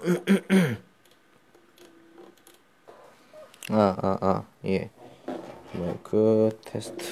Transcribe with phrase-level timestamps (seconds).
[3.70, 4.90] 아, 아, 아, 예.
[5.74, 7.04] 마이크 테스트,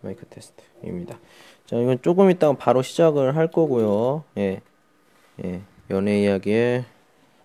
[0.00, 1.18] 마이크 테스트입니다.
[1.66, 4.24] 자, 이건 조금 있다가 바로 시작을 할 거고요.
[4.38, 4.62] 예,
[5.44, 5.62] 예.
[5.90, 6.84] 연애 이야기에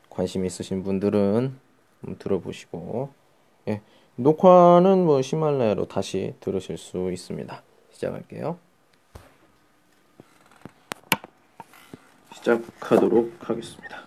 [0.09, 1.59] 관심 있으신 분들은
[2.19, 3.09] 들어보시고,
[3.69, 3.81] 예.
[4.15, 7.63] 녹화는 뭐 히말라야로 다시 들으실 수 있습니다.
[7.91, 8.59] 시작할게요.
[12.33, 14.06] 시작하도록 하겠습니다.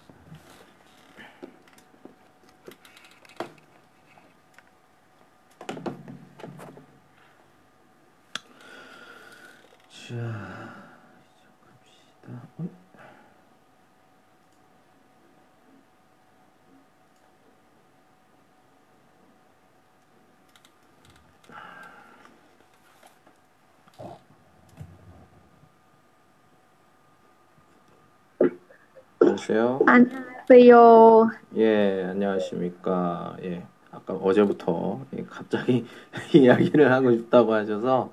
[29.90, 31.30] 안녕하세요.
[31.56, 33.36] 예, 안녕하십니까.
[33.42, 35.84] 예, 아까 어제부터 예, 갑자기
[36.32, 38.12] 이야기를 하고 싶다고 하셔서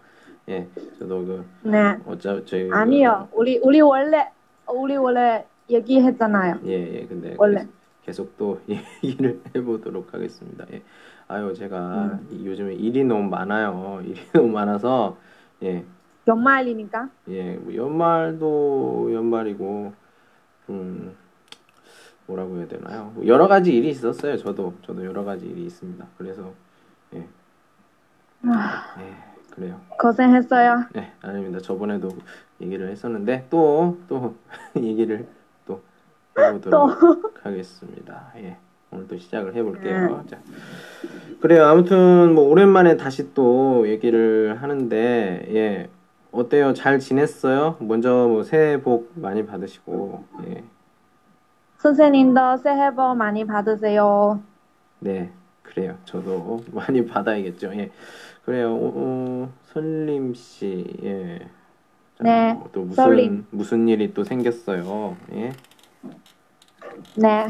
[0.50, 0.68] 예,
[0.98, 1.96] 저도 그 네.
[2.08, 3.28] 어차 저희 그- 아니요.
[3.32, 4.28] 우리 우리 원래
[4.68, 6.62] 우리 원래 얘기했잖아요.
[6.66, 7.68] 예, 예, 근데 원래.
[8.04, 8.60] 계속 또
[9.04, 10.66] 얘기를 해보도록 하겠습니다.
[10.74, 10.82] 예,
[11.28, 12.28] 아유 제가 음.
[12.32, 14.02] 이- 요즘에 일이 너무 많아요.
[14.04, 15.16] 일이 너무 많아서
[15.62, 15.86] 예,
[16.28, 17.08] 연말이니까.
[17.30, 19.94] 예, 뭐 연말도 연말이고
[20.70, 21.16] 음
[22.28, 23.12] 뭐라고 해야 되나요?
[23.16, 24.38] 뭐 여러 가지 일이 있었어요.
[24.38, 26.06] 저도 저도 여러 가지 일이 있습니다.
[26.18, 26.52] 그래서
[27.16, 27.26] 예,
[28.44, 29.14] 아, 예,
[29.52, 29.80] 그래요.
[30.00, 30.86] 고생했어요.
[30.94, 31.60] 네, 아닙니다.
[31.60, 32.10] 저번에도
[32.62, 34.36] 얘기를 했었는데 또 또
[34.76, 35.26] 얘기를
[35.66, 35.82] 또
[36.38, 38.32] 해보도록 하겠습니다.
[38.38, 38.58] 예,
[38.92, 40.24] 오늘 또 시작을 해볼게요.
[40.30, 40.38] 자,
[41.40, 41.66] 그래요.
[41.66, 45.90] 아무튼 뭐 오랜만에 다시 또 얘기를 하는데 예,
[46.32, 46.74] 어때요?
[46.74, 47.78] 잘 지냈어요?
[47.80, 50.64] 먼저 뭐 새해 복 많이 받으시고 예,
[51.88, 54.42] 선생님도 새해 복 많이 받으세요.
[55.00, 55.32] 네,
[55.64, 55.98] 그래요.
[56.04, 57.72] 저도 많이 받아야겠죠.
[57.76, 57.92] 예,
[58.44, 58.74] 그래요.
[58.74, 61.40] 어, 어, 설림 씨, 예.
[62.18, 63.46] 자, 네, 또 무슨 설림.
[63.52, 65.16] 무슨 일이 또 생겼어요?
[65.34, 65.54] 예,
[67.16, 67.48] 네.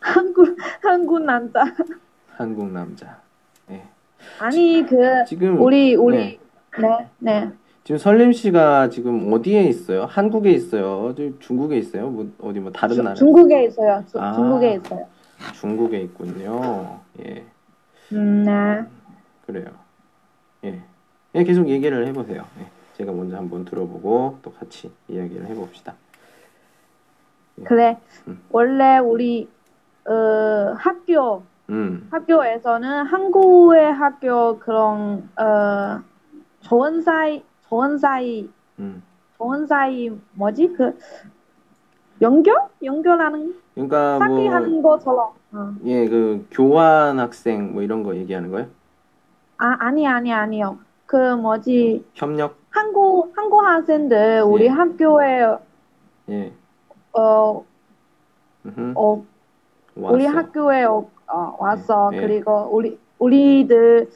[0.00, 1.62] 한국 한국 남자.
[2.34, 3.20] 한국 남자.
[3.70, 3.84] 예.
[4.40, 6.40] 아니 그 지금 우리 우리 네.
[6.80, 7.52] 네 네.
[7.84, 10.04] 지금 설림 씨가 지금 어디에 있어요?
[10.04, 11.12] 한국에 있어요?
[11.16, 12.08] 저 중국에 있어요?
[12.10, 13.14] 뭐 어디 뭐 다른 주- 나라?
[13.14, 14.04] 중국에 있어요.
[14.10, 14.32] 주- 아.
[14.34, 15.06] 중국에 있어요.
[15.54, 17.00] 중국에 있군요.
[17.24, 17.44] 예,
[18.12, 18.84] 음, 네.
[19.46, 19.66] 그래요.
[20.64, 20.80] 예,
[21.34, 22.44] 예, 계속 얘기를 해보세요.
[22.60, 22.66] 예,
[22.96, 25.94] 제가 먼저 한번 들어보고 또 같이 이야기를 해봅시다.
[27.64, 27.98] 그래.
[28.28, 28.40] 음.
[28.50, 29.48] 원래 우리
[30.08, 36.00] 어, 학교 음, 학교에서는 한국의 학교 그런 어
[36.60, 38.50] 좋은 사이 좋은 사이
[38.80, 39.02] 음.
[39.38, 40.94] 좋은 사이 뭐지 그
[42.20, 45.74] 연결 연결하는 그러니까 뭐 사귀하는 것처럼 어.
[45.86, 48.68] 예, 그 교환 학생 뭐 이런 거 얘기하는 거예요?
[49.56, 52.58] 아 아니 아니 아니요 그 뭐지 협력?
[52.68, 54.68] 한국 한국 학생들 우리 예.
[54.68, 55.56] 학교에
[56.28, 56.52] 예,
[57.14, 57.64] 어,
[58.66, 58.92] 음흠.
[58.96, 59.24] 어
[59.94, 60.26] 우리.
[60.26, 62.20] 학교에 어, 어, 왔어 예.
[62.20, 64.10] 그리고 우리 우리들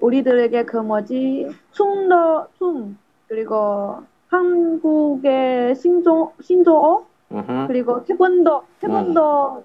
[0.00, 7.66] 우리들에게 그 뭐지 춤도 춤 그리고 한국의 신조 신조어 음흠.
[7.68, 9.64] 그리고 태권도 태권도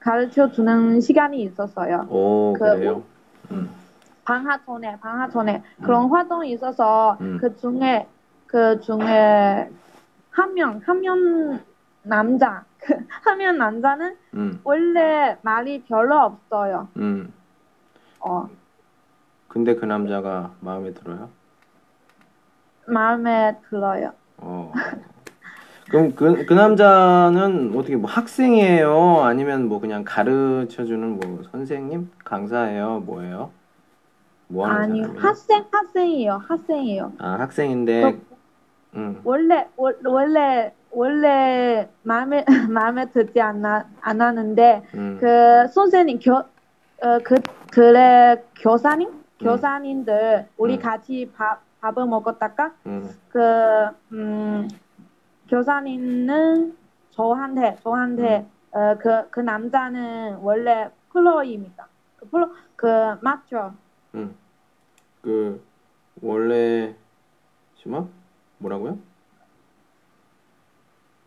[0.00, 2.06] 가르쳐 주는 시간이 있었어요.
[2.10, 3.02] 오, 그 그래요?
[3.50, 3.70] 음,
[4.24, 7.38] 방학 전에 방학 전에 그런 활동이 있어서 음.
[7.40, 8.06] 그 중에
[8.46, 9.70] 그 중에
[10.30, 11.60] 한 명 한 명
[12.02, 12.64] 남자
[13.24, 16.88] 한 명 남자는 음, 원래 말이 별로 없어요.
[16.96, 17.32] 음.
[18.20, 18.48] 어
[19.54, 21.28] 근데 그 남자가 마음에 들어요?
[22.86, 24.12] 마음에 들어요.
[24.38, 24.72] 어.
[25.88, 29.20] 그럼 그, 그 남자는 어떻게 뭐 학생이에요?
[29.22, 32.10] 아니면 뭐 그냥 가르쳐 주는 뭐 선생님?
[32.24, 33.04] 강사예요?
[33.06, 33.52] 뭐예요?
[34.48, 35.22] 뭐 하는 아니 사람이에요?
[35.24, 37.12] 학생 학생이에요 학생이에요.
[37.18, 38.18] 아, 학생인데
[38.96, 39.20] 음.
[39.22, 45.18] 원래 월- 원래 원래 마음에 마음에 들지 않아 안 하는데 음.
[45.20, 46.34] 그 선생님 교
[47.04, 47.34] 어 그
[47.70, 50.80] 그래 교사님 교사님들 우리 음.
[50.80, 53.10] 같이 밥 밥을 먹었다가 음.
[53.28, 53.40] 그
[54.12, 54.68] 음,
[55.48, 56.76] 교사님은
[57.10, 58.50] 저한테 저한테 음.
[58.76, 61.86] 어, 그, 그 남자는 원래 플로입니다.
[62.16, 62.86] 그 플로 그
[63.20, 63.74] 맞죠?
[64.14, 64.34] 응.
[65.22, 65.62] 그
[66.22, 66.94] 원래
[67.76, 68.04] 심마
[68.58, 68.98] 뭐라고요?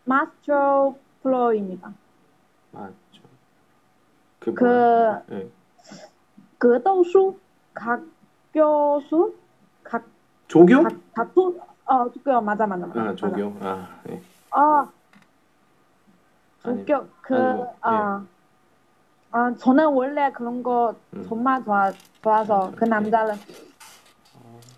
[0.04, 1.92] 마스터 플로입니다.
[2.72, 3.22] 맞죠.
[4.40, 4.64] 그 그,
[5.28, 5.50] 네.
[6.58, 7.38] 그 수.
[7.78, 8.02] 각
[8.52, 9.34] 교수
[9.84, 10.04] 각
[10.48, 10.82] 조교?
[10.82, 13.14] 각 다투 어 조교 맞아 맞아 맞아 아.
[13.14, 13.56] 조교.
[13.60, 14.20] 아, 예.
[14.50, 14.90] 아
[16.64, 18.26] 아니, 웃겨 그 아니, 뭐, 아,
[19.30, 21.24] 아 저는 원래 그런 거 음.
[21.28, 21.92] 정말 좋아
[22.22, 23.38] 좋아서 그 남자를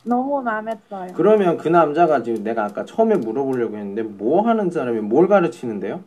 [0.04, 1.12] 너무 마음에 들어요.
[1.14, 6.04] 그러면 그 남자가 지금 내가 아까 처음에 물어보려고 했는데 뭐 하는 사람이 뭘 가르치는데요?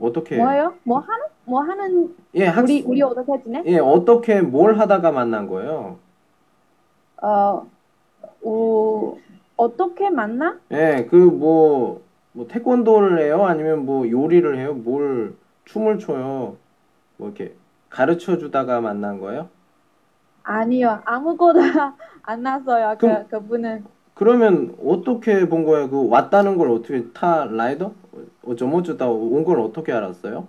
[0.00, 0.36] 어떻게?
[0.36, 0.74] 뭐예요?
[0.84, 3.62] 뭐 하는 뭐 하는 예, 학, 우리 우리 어떻게 지내?
[3.66, 5.98] 예, 어떻게 뭘 하다가 만난 거예요?
[7.22, 7.66] 어,
[8.42, 9.18] 우
[9.56, 10.58] 어떻게 만나?
[10.70, 13.44] 예, 그뭐뭐 태권도를 해요?
[13.44, 14.74] 아니면 뭐 요리를 해요?
[14.74, 16.56] 뭘 춤을 춰요?
[17.16, 17.54] 뭐 이렇게
[17.90, 19.48] 가르쳐 주다가 만난 거예요?
[20.44, 22.96] 아니요 아무거나 안 났어요.
[22.98, 25.90] 그 그분은 그러면 어떻게 본 거예요?
[25.90, 27.92] 그 왔다는 걸 어떻게 타 라이더?
[28.46, 30.46] 어쩌고저쩌다 온 걸 어떻게 알았어요?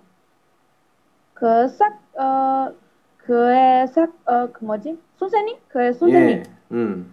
[1.42, 2.72] 그 싹 어
[3.18, 7.12] 그의 싹 어 그 뭐지 선생님 그의 선생님 예, 음,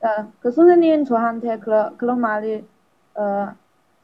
[0.00, 2.64] 어, 그 선생님 저한테 그런 그런 말을
[3.14, 3.52] 어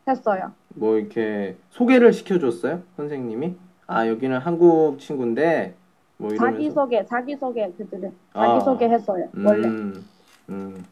[0.06, 0.52] 했어요.
[0.74, 2.82] 뭐 이렇게 소개를 시켜줬어요?
[2.96, 3.54] 선생님이?
[3.86, 5.74] 아, 여기는 한국 친구인데
[6.18, 8.46] 뭐 이러면서 자기 소개 자기 소개 그들은 아.
[8.46, 9.68] 자기 소개 했어요 원래.
[9.68, 10.04] 음,
[10.50, 10.84] 음.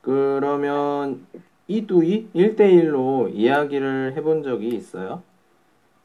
[0.00, 1.26] 그러면
[1.66, 5.22] 이두이 1대1로 이야기를 해본 적이 있어요?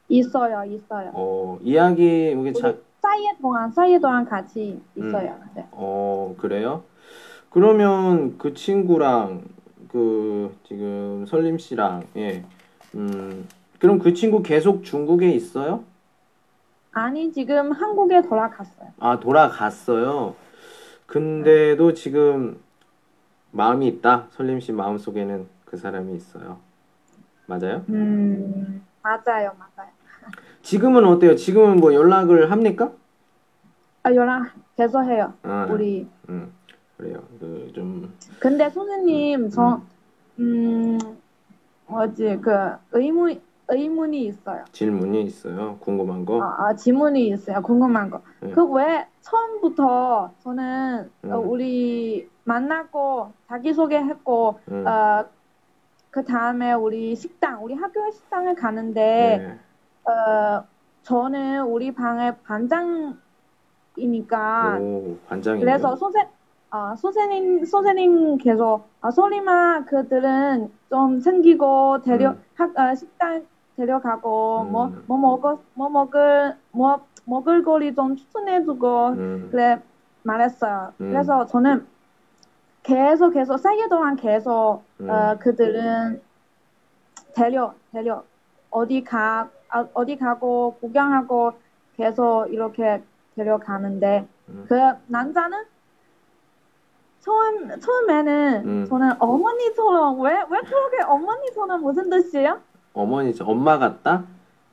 [0.09, 1.11] 있어요 있어요.
[1.13, 5.39] 어, 이야기 이게 자, 우리 사이에 동안 사이에 동안 같이 있어요.
[5.55, 5.67] 네.
[5.71, 6.83] 어, 그래요?
[7.49, 9.43] 그러면 그 친구랑
[9.89, 12.43] 그 지금 설림 씨랑 예.
[12.95, 13.47] 음.
[13.79, 15.83] 그럼 그 친구 계속 중국에 있어요?
[16.91, 18.89] 아니 지금 한국에 돌아갔어요.
[18.99, 20.35] 아, 돌아갔어요.
[21.05, 22.59] 근데도 지금
[23.51, 24.27] 마음이 있다.
[24.31, 26.59] 설림 씨 마음속에는 그 사람이 있어요.
[27.45, 27.83] 맞아요?
[27.89, 29.89] 음 맞아요 맞아요.
[30.67, 31.35] 지금은 어때요?
[31.37, 32.91] 지금은 뭐 연락을 합니까?
[34.03, 35.33] 아 연락 계속 해요.
[35.43, 36.51] 아, 우리 음,
[36.97, 37.23] 그래요.
[37.39, 39.79] 그 좀, 근데 선생님 저
[40.39, 40.97] 음
[41.87, 42.51] 뭐지 그
[42.91, 44.65] 의문 의문이 있어요.
[44.73, 45.77] 질문이 있어요.
[45.79, 46.41] 궁금한 거.
[46.43, 47.61] 아, 아, 질문이 있어요.
[47.61, 48.21] 궁금한 거.
[48.41, 48.51] 네.
[48.51, 51.31] 그왜 처음부터 저는 음.
[51.31, 55.25] 어, 우리 만나고 자기 소개했고 음, 어,
[56.11, 59.59] 그 다음에 우리 식당, 우리 학교 식당을 가는데 네.
[60.09, 60.63] 어,
[61.03, 63.17] 저는 우리 방의 반장이니까
[64.79, 65.65] 오, 관장이네요.
[65.65, 66.27] 그래서 선생
[66.69, 72.43] 아, 선생님 선생님 계속 아, 솔리마 그들은 좀 챙기고 데려 음.
[72.55, 73.45] 학 아, 식당
[73.77, 74.71] 데려가고 음.
[74.71, 79.81] 뭐 뭐 먹을 뭐 먹을 뭐 먹을 거리 좀 추천해주고 음, 그래
[80.23, 80.93] 말했어요.
[81.01, 81.09] 음.
[81.11, 81.85] 그래서 저는
[82.83, 85.09] 계속 계속 4개 동안 계속 음.
[85.09, 86.21] 어, 그들은
[87.35, 88.23] 데려 데려
[88.71, 91.53] 어디 가 아, 어디 가고 구경하고
[91.97, 93.01] 계속 이렇게
[93.35, 94.65] 데려가는데 음.
[94.67, 94.75] 그
[95.07, 95.65] 남자는
[97.19, 98.85] 처음 처음에는 음.
[98.87, 102.59] 저는 어머니처럼 왜 왜 그렇게 어머니처럼 무슨 뜻이에요?
[102.93, 103.43] 어머니죠.
[103.45, 104.23] 엄마 같다?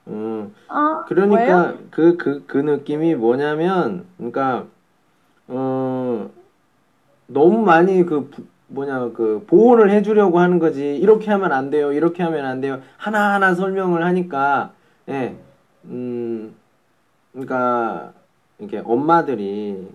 [0.07, 1.79] 음, 아 그러니까 왜요?
[1.91, 4.67] 그, 그, 그 느낌이 뭐냐면, 그러니까,
[5.49, 6.29] 어,
[7.27, 10.95] 너무 많이 그, 부- 뭐냐, 그, 보호를 해주려고 하는 거지.
[10.97, 11.91] 이렇게 하면 안 돼요.
[11.93, 12.81] 이렇게 하면 안 돼요.
[12.99, 14.74] 하나하나 설명을 하니까,
[15.09, 15.37] 예,
[15.85, 16.55] 음,
[17.33, 18.13] 그러니까,
[18.59, 19.89] 이렇게 엄마들이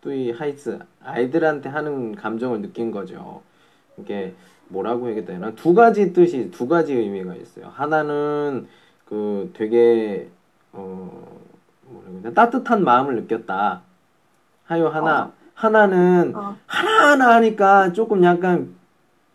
[0.00, 3.42] 또이 하이츠, 아이들한테 하는 감정을 느낀 거죠.
[3.98, 4.34] 이게
[4.68, 5.54] 뭐라고 해야 되나?
[5.54, 7.66] 두 가지 뜻이, 두 가지 의미가 있어요.
[7.68, 8.66] 하나는
[9.04, 10.28] 그 되게,
[10.72, 11.38] 어,
[11.86, 12.32] 뭐라고 해야?
[12.32, 13.82] 따뜻한 마음을 느꼈다.
[14.64, 15.24] 하요 하나.
[15.24, 15.32] 어.
[15.54, 16.56] 하나는 어.
[16.66, 18.74] 하나하나 하니까 조금 약간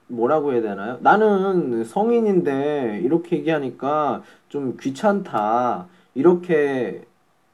[0.09, 0.97] 뭐라고 해야 되나요?
[1.01, 5.87] 나는 성인인데 이렇게 얘기하니까 좀 귀찮다.
[6.15, 7.05] 이렇게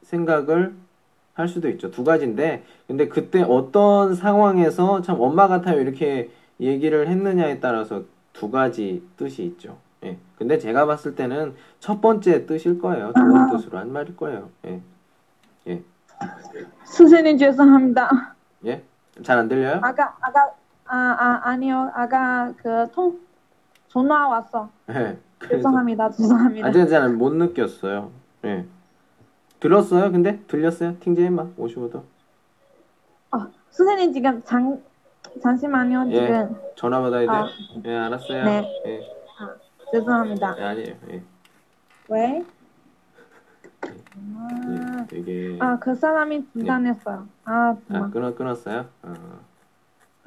[0.02, 0.74] 생각을
[1.34, 1.90] 할 수도 있죠.
[1.90, 5.80] 두 가지인데, 근데 그때 어떤 상황에서 참 엄마 같아요.
[5.80, 9.76] 이렇게 얘기를 했느냐에 따라서 두 가지 뜻이 있죠.
[10.04, 10.16] 예.
[10.38, 13.12] 근데 제가 봤을 때는 첫 번째 뜻일 거예요.
[13.14, 13.50] 좋은 아.
[13.50, 14.48] 뜻으로 한 말일 거예요.
[14.66, 14.80] 예.
[16.84, 18.34] 선생님 죄송합니다.
[18.64, 18.82] 예?
[19.22, 19.80] 잘 안 들려요?
[19.82, 20.50] 아까 아까
[20.88, 23.18] 아, 아 아니요 아까 그 통
[23.88, 24.68] 전화 왔어.
[24.90, 25.16] 예.
[25.38, 26.68] 그래서 죄송합니다 죄송합니다.
[26.68, 28.10] 아, 제가 잘못 느꼈어요.
[28.44, 28.64] 예.
[29.60, 30.12] 들었어요?
[30.12, 30.38] 근데?
[30.46, 30.98] 들렸어요?
[31.00, 31.96] 팅제임마 55도.
[33.32, 34.78] 어, 선생님 지금 잠
[35.42, 36.14] 잠시만요 예.
[36.26, 37.30] 지금 전화 받아야 돼요?
[37.32, 37.48] 아.
[37.84, 38.44] 예, 알았어요.
[38.44, 38.82] 네.
[38.86, 39.00] 예.
[39.92, 40.56] 죄송합니다.
[40.58, 40.94] 예, 아니에요.
[41.10, 41.22] 예.
[42.08, 42.44] 왜?
[43.86, 45.06] 예.
[45.08, 47.26] 되게 아 그 사람이 중단했어요.
[47.44, 48.86] 아 아, 정말 끊어 끊었어요?
[49.02, 49.14] 아,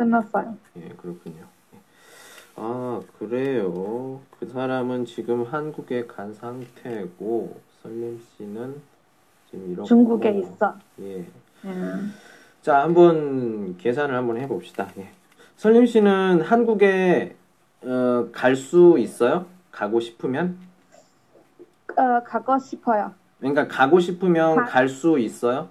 [0.09, 0.55] 끝났어요.
[0.77, 1.43] 예, 그렇군요.
[1.73, 1.77] 예.
[2.55, 4.21] 아, 그래요.
[4.39, 8.81] 그 사람은 지금 한국에 간 상태고 설림 씨는
[9.51, 10.75] 지금 이렇고 중국에 있어.
[11.01, 11.25] 예.
[11.65, 12.13] 음.
[12.61, 14.87] 자, 한번 계산을 한번 해봅시다.
[14.97, 15.09] 예.
[15.57, 17.35] 설림 씨는 한국에
[17.81, 19.45] 어, 갈 수 있어요?
[19.71, 20.57] 가고 싶으면?
[21.97, 23.13] 어, 가고 싶어요.
[23.39, 25.69] 그러니까 가고 싶으면 가- 갈수 있어요?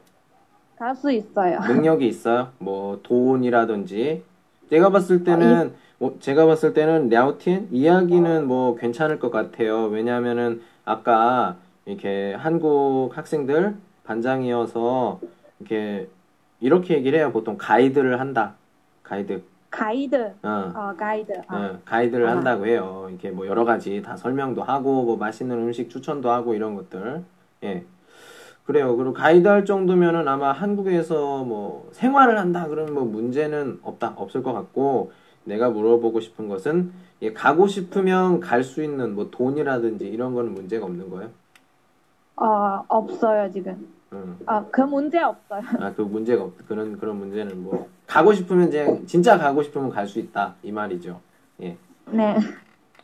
[0.78, 1.60] 갈 수 있어요.
[1.66, 2.48] 능력이 있어요?
[2.58, 4.22] 뭐 돈이라든지
[4.70, 9.86] 제가 봤을 때는 뭐 제가 봤을 때는 랴오틴 이야기는 뭐 괜찮을 것 같아요.
[9.86, 11.56] 왜냐하면은 아까
[11.86, 15.20] 이렇게 한국 학생들 반장이어서
[15.60, 16.08] 이렇게
[16.60, 17.32] 이렇게 얘기를 해요.
[17.32, 18.54] 보통 가이드를 한다.
[19.02, 19.42] 가이드.
[19.70, 20.72] 가이드, 어.
[20.74, 21.32] 어, 가이드.
[21.46, 22.30] 아, 어, 가이드를 아.
[22.32, 23.06] 한다고 해요.
[23.10, 27.22] 이렇게 뭐 여러 가지 다 설명도 하고 뭐 맛있는 음식 추천도 하고 이런 것들.
[27.64, 27.84] 예.
[28.68, 28.94] 그래요.
[28.98, 34.12] 그리고 가이드 할 정도면은 아마 한국에서 뭐 생활을 한다 그러면 뭐 문제는 없다.
[34.16, 35.10] 없을 것 같고
[35.44, 40.84] 내가 물어보고 싶은 것은 예, 가고 싶으면 갈 수 있는 뭐 돈이라든지 이런 거는 문제가
[40.84, 41.30] 없는 거예요.
[42.36, 43.88] 어, 없어요, 지금.
[44.12, 44.36] 응.
[44.46, 45.62] 어, 그 문제 없어요.
[45.80, 50.06] 아, 그 문제가 없, 그런, 그런 문제는 뭐, 가고 싶으면 이제, 진짜 가고 싶으면 갈
[50.06, 50.54] 수 있다.
[50.62, 51.18] 이 말이죠.
[51.62, 51.78] 예.
[52.10, 52.36] 네.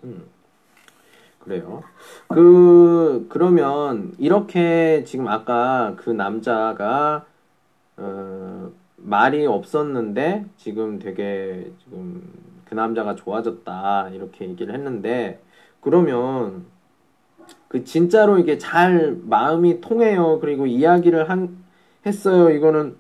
[0.05, 0.25] 음.
[1.44, 1.84] 그래요.
[2.28, 7.26] 그, 그러면, 이렇게 지금 아까 그 남자가,
[7.98, 12.22] 어, 말이 없었는데, 지금 되게, 지금,
[12.66, 14.10] 그 남자가 좋아졌다.
[14.10, 15.42] 이렇게 얘기를 했는데,
[15.82, 16.66] 그러면,
[17.68, 20.40] 그, 진짜로 이게 잘 마음이 통해요.
[20.40, 21.58] 그리고 이야기를 한,
[22.06, 22.50] 했어요.
[22.50, 22.98] 이거는,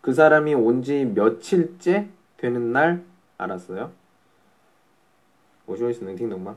[0.00, 3.02] 그 사람이 온 지 며칠째 되는 날
[3.38, 3.90] 알았어요.
[5.66, 6.56] 我说是能听懂吗？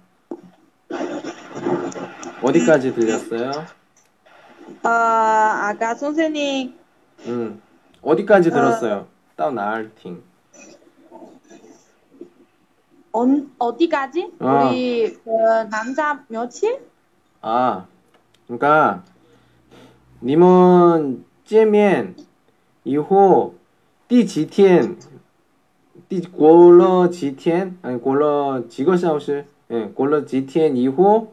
[2.42, 3.50] 어디까지 들렸어요?
[4.82, 6.74] 아, 아까 선생님,
[7.26, 7.62] 음.
[8.02, 9.06] 어디까지 들었어요?
[9.36, 10.22] 到哪儿听?
[13.12, 14.32] 언, 어디까지?
[14.40, 14.68] 어.
[14.70, 15.30] 우리 그
[15.70, 16.80] 남자 며칠?
[17.40, 17.86] 아,
[18.46, 19.02] 그러니까
[20.20, 22.14] 你们见面
[22.82, 23.54] 以后
[24.08, 24.96] 第几天？
[26.08, 27.76] 第过了几天？
[27.82, 29.46] 哎，过了几个小时？
[29.68, 31.32] 哎，过了几天以后，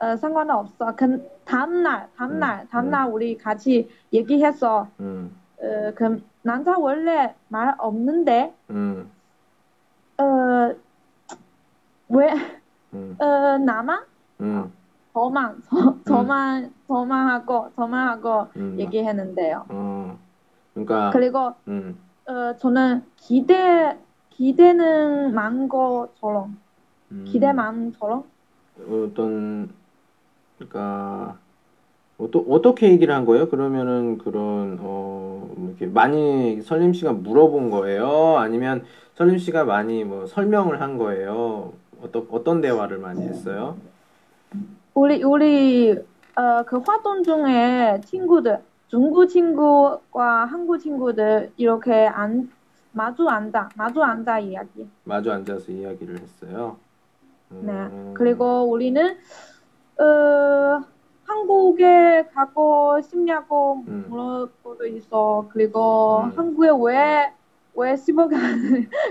[0.00, 0.94] 어, 상관은 없어.
[0.94, 8.54] 그, 다음날, 다음날, 음, 다음날 우리 같이 얘기해서, 음, 어, 그, 남자 원래 말 없는데,
[8.70, 9.10] 음,
[10.18, 10.74] 어,
[12.10, 12.32] 왜,
[12.94, 14.04] 음, 어, 나만?
[14.40, 14.72] 음,
[15.12, 18.76] 저만, 저, 저만, 저만 하고, 저만 하고 음.
[18.78, 19.66] 얘기했는데요.
[19.68, 20.18] 어,
[20.74, 23.98] 그러니까, 그리고, 음, 어, 저는 기대,
[24.30, 26.56] 기대는 많은 것처럼,
[27.10, 28.22] 음, 기대 많은 처럼,
[28.78, 29.74] 어떤,
[30.58, 31.36] 그러니까,
[32.18, 33.48] 어떠, 어떻게 얘기를 한 거예요?
[33.48, 38.36] 그러면은 그런, 어, 뭐 이렇게 많이 설림 씨가 물어본 거예요?
[38.38, 38.84] 아니면
[39.14, 41.72] 설림 씨가 많이 뭐 설명을 한 거예요?
[42.02, 43.76] 어떤, 어떤 대화를 많이 했어요?
[44.94, 45.92] 우리, 우리,
[46.36, 52.50] 어, 그 활동 중에 친구들, 중국 친구와 한국 친구들 이렇게 안,
[52.92, 54.88] 마주 앉아, 마주 앉아 이야기.
[55.04, 56.76] 마주 앉아서 이야기를 했어요.
[57.50, 57.72] 네.
[57.72, 59.16] 음, 그리고 우리는,
[59.98, 60.82] 어,
[61.24, 64.06] 한국에 가고 싶냐고 음.
[64.08, 65.48] 물어보도 있어.
[65.52, 66.32] 그리고 음.
[66.36, 67.32] 한국에 왜,
[67.74, 68.38] 왜 시버 가,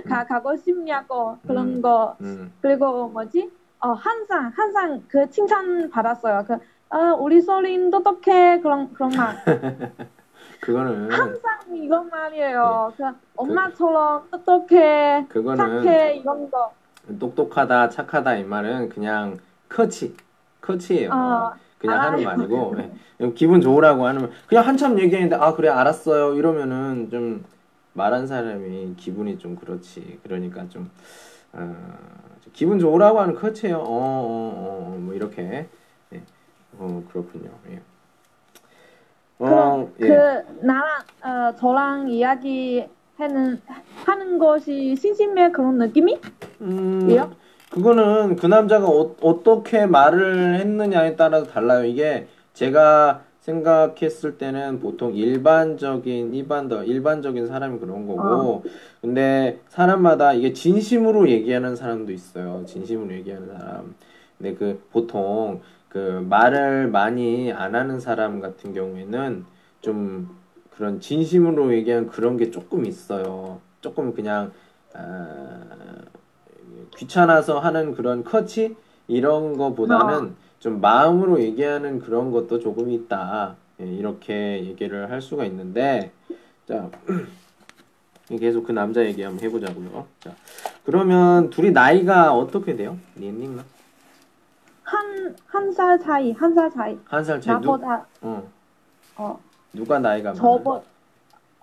[0.07, 1.81] 가, 가고 싶냐고 그런 음.
[1.81, 2.15] 거.
[2.21, 3.51] 음, 그리고 뭐지?
[3.79, 6.45] 어, 항상, 항상 그 칭찬 받았어요.
[6.47, 6.57] 그,
[6.89, 8.59] 아, 우리 소린 똑똑해.
[8.61, 9.35] 그런, 그런 말.
[10.61, 12.93] 그거는, 항상 이런 말이에요.
[12.97, 13.03] 그,
[13.35, 15.25] 엄마처럼 똑똑해.
[15.29, 16.15] 그거는 착해.
[16.15, 16.71] 이런 거.
[17.19, 19.37] 똑똑하다, 착하다 이 말은 그냥
[19.69, 20.15] 커치,
[20.71, 21.09] 커치예요.
[21.11, 22.37] 어, 그냥 하는 알아요.
[22.37, 22.75] 말이고
[23.21, 23.31] 예.
[23.33, 27.45] 기분 좋으라고 하는 그냥 한참 얘기했는데 아 그래 알았어요 이러면은 좀
[27.93, 30.89] 말한 사람이 기분이 좀 그렇지 그러니까 좀
[31.53, 31.59] 어,
[32.43, 33.77] 좀 기분 좋으라고 하는 커치예요.
[33.77, 35.67] 어어어 뭐 이렇게
[36.13, 36.21] 예.
[36.77, 37.49] 어 그렇군요.
[37.71, 37.81] 예.
[39.39, 40.83] 어, 그럼 그 나랑
[41.23, 42.85] 어, 저랑 이야기
[43.17, 43.59] 하는
[44.05, 46.19] 하는 것이 심심해 그런 느낌이?
[46.61, 47.31] 음, 왜요?
[47.71, 51.85] 그거는 그 남자가 어, 어떻게 말을 했느냐에 따라서 달라요.
[51.85, 58.63] 이게 제가 생각했을 때는 보통 일반적인 일반더 일반적인 사람이 그런 거고
[59.01, 62.63] 근데 사람마다 이게 진심으로 얘기하는 사람도 있어요.
[62.65, 63.95] 진심으로 얘기하는 사람.
[64.37, 69.45] 근데 그 보통 그 말을 많이 안 하는 사람 같은 경우에는
[69.81, 70.35] 좀
[70.71, 73.61] 그런 진심으로 얘기하는 그런 게 조금 있어요.
[73.79, 74.51] 조금 그냥
[74.93, 75.61] 아,
[76.95, 78.75] 귀찮아서 하는 그런 커치
[79.07, 83.55] 이런 거보다는 좀 마음으로 얘기하는 그런 것도 조금 있다.
[83.79, 86.11] 예, 이렇게 얘기를 할 수가 있는데
[86.67, 86.89] 자
[88.39, 90.05] 계속 그 남자 얘기 한번 해보자고요.
[90.19, 90.31] 자
[90.85, 92.97] 그러면 둘이 나이가 어떻게 돼요?
[93.17, 93.63] 니님은
[94.83, 96.97] 한, 한 살 차이, 한 살 차이.
[97.05, 98.49] 한 살 차이 누, 나보다, 어,
[99.17, 99.39] 어,
[99.73, 100.39] 누가 나이가 많아?
[100.41, 100.81] 저보,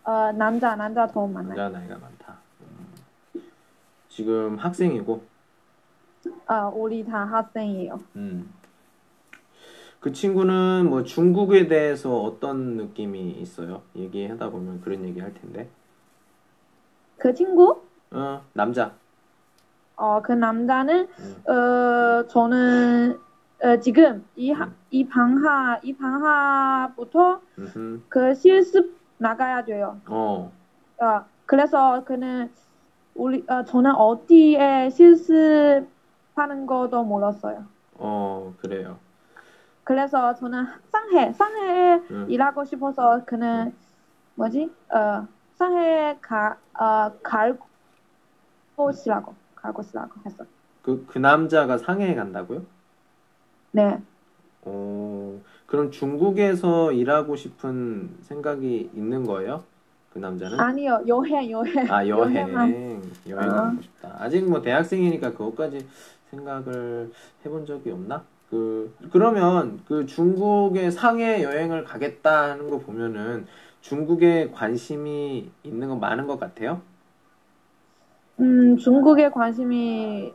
[0.05, 1.55] 어, 남자, 남자 더 많아요.
[1.57, 2.24] 남자 나이가 많다.
[4.15, 4.17] 음.
[4.17, 5.23] 지금 학생이고
[6.47, 7.99] 어, 우리 다 학생이에요.
[8.17, 8.53] 음.
[10.01, 13.83] 그 친구는 뭐 중국에 대해서 어떤 느낌이 있어요?
[13.97, 15.69] 얘기하다 보면 그런 얘기 할 텐데.
[17.19, 17.83] 그 친구?
[18.11, 18.93] 어, 남자.
[19.97, 21.51] 어, 그 남자는, 음.
[21.51, 23.19] 어, 저는,
[23.63, 24.77] 어, 지금 이, 하, 음.
[24.91, 28.03] 이 방하, 이 방하부터 음흠.
[28.09, 30.01] 그 실습 나가야 돼요.
[30.07, 30.53] 어,
[31.01, 32.51] 어, 그래서 그는,
[33.15, 37.65] 우리, 어, 저는 어디에 실습하는 거도 몰랐어요.
[37.95, 38.99] 어, 그래요.
[39.85, 42.27] 그래서 저는 상해, 상해에 음.
[42.29, 43.75] 일하고 싶어서 그는
[44.35, 44.71] 뭐지?
[44.91, 47.59] 어, 상해에 가, 어, 갈
[48.77, 50.45] 곳이라고, 갈 곳이라고 했어.
[50.83, 52.63] 그, 그 남자가 상해에 간다고요?
[53.71, 54.03] 네.
[54.63, 59.65] 어, 그럼 중국에서 일하고 싶은 생각이 있는 거예요?
[60.15, 60.61] 그 남자는?
[60.61, 61.93] 아니요, 여행, 여행.
[61.93, 62.37] 아, 여행.
[62.37, 63.03] 여행만.
[63.29, 63.53] 여행 어.
[63.53, 64.17] 가고 싶다.
[64.21, 65.85] 아직 뭐 대학생이니까 그것까지
[66.31, 67.11] 생각을
[67.45, 68.23] 해본 적이 없나?
[68.49, 73.47] 그, 그러면 그 중국의 상해 여행을 가겠다 하는 거 보면은
[73.81, 76.81] 중국에 관심이 있는 거 많은 것 같아요?
[78.39, 80.33] 음, 중국에 관심이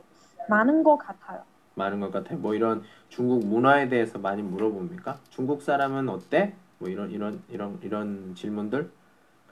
[0.50, 1.40] 많은 것 같아요.
[1.74, 2.38] 많은 것 같아요.
[2.38, 5.18] 뭐 이런 중국 문화에 대해서 많이 물어봅니까?
[5.30, 6.52] 중국 사람은 어때?
[6.78, 8.90] 뭐 이런 이런 이런 이런 질문들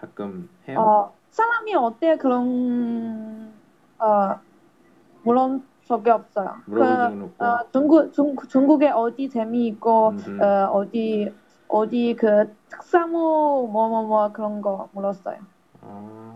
[0.00, 0.80] 가끔 해요.
[0.80, 3.52] 어, 사람이 어때 그런,
[3.98, 4.38] 어,
[5.22, 6.56] 물론 적이 없어요.
[6.70, 6.80] 그.
[7.40, 10.42] 어, 중국, 중, 중국에 어디 재미있고, 음흠.
[10.42, 11.32] 어, 어디,
[11.68, 15.38] 어디 그 특사무 뭐, 뭐, 뭐 그런 거 물었어요.
[15.82, 16.34] 아,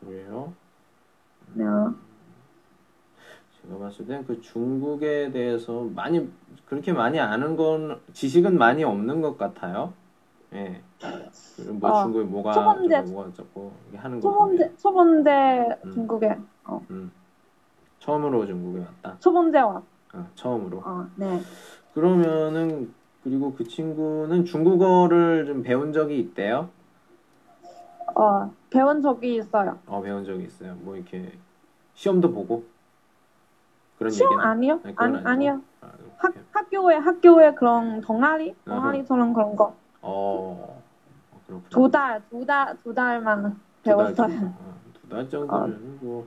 [0.00, 0.52] 그래요?
[1.54, 1.64] 네.
[3.62, 6.28] 제가 봤을 땐 그 중국에 대해서 많이
[6.66, 9.92] 그렇게 많이 아는 건 지식은 많이 없는 것 같아요.
[10.54, 10.82] 예.
[11.70, 15.92] 뭐 어, 중국에 뭐가 어쩌고 뭐가 이게 하는 거첫 번째 음.
[15.92, 17.10] 중국에, 어, 음.
[17.98, 19.16] 처음으로 중국에 왔다.
[19.18, 19.82] 첫 번째 와.
[20.14, 20.82] 어, 처음으로.
[20.84, 21.40] 어, 네.
[21.94, 22.92] 그러면은
[23.24, 26.68] 그리고 그 친구는 중국어를 좀 배운 적이 있대요.
[28.14, 29.78] 어, 배운 적이 있어요.
[29.86, 30.74] 어, 배운 적이 있어요.
[30.80, 31.32] 뭐 이렇게
[31.94, 32.64] 시험도 보고
[33.98, 34.80] 그런 시험 얘기는 아니요?
[34.96, 35.18] 아니.
[35.18, 35.62] 아니요.
[35.80, 35.88] 아,
[36.18, 36.34] 학.
[36.52, 38.54] 학교에, 학교에 그런 동아리?
[38.64, 39.74] 동아리처럼 그런 거.
[40.02, 40.82] 어,
[41.30, 41.68] 어, 그렇구나.
[41.70, 44.14] 두 달, 두 달, 두 달만 두 달 배웠어요.
[44.14, 44.46] 정도?
[44.46, 46.26] 어, 두달 정도면 뭐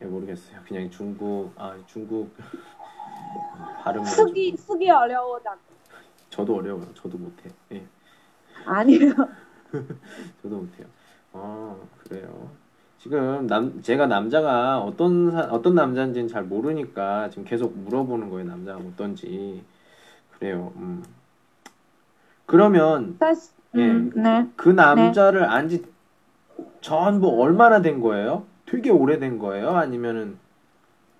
[0.00, 0.60] 예, 모르겠어요.
[0.66, 2.34] 그냥 중국 아 중국
[3.82, 5.56] 발음 쓰기, 쓰기 어려워다.
[6.30, 6.92] 저도 어려워요.
[6.94, 7.50] 저도 못해.
[7.72, 7.86] 예,
[8.66, 9.10] 아니요.
[10.42, 10.86] 저도 못해요.
[11.32, 12.50] 아 그래요.
[12.98, 18.48] 지금 남 제가 남자가 어떤 사, 어떤 남자인지는 잘 모르니까 지금 계속 물어보는 거예요.
[18.48, 19.64] 남자가 어떤지
[20.32, 20.72] 그래요.
[20.76, 21.02] 음.
[22.46, 24.48] 그러면 다시, 음, 네.
[24.56, 25.84] 그 남자를 안지
[26.80, 28.44] 전부 얼마나 된 거예요?
[28.66, 29.76] 되게 오래된 거예요?
[29.76, 30.38] 아니면은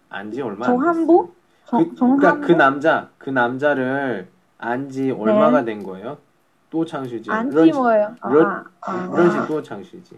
[0.09, 1.33] 안지 얼마 안 정한부?
[1.67, 1.95] 정, 됐어요?
[1.95, 2.17] 그?
[2.21, 6.19] 그러니까 그 남자 그 남자를 안지 얼마가 된 거예요?
[6.71, 7.31] 또 창시지.
[7.31, 8.17] 안지 뭐예요?
[8.21, 9.09] 아, 런- 아, 아.
[9.13, 10.17] 런시 또 창시지.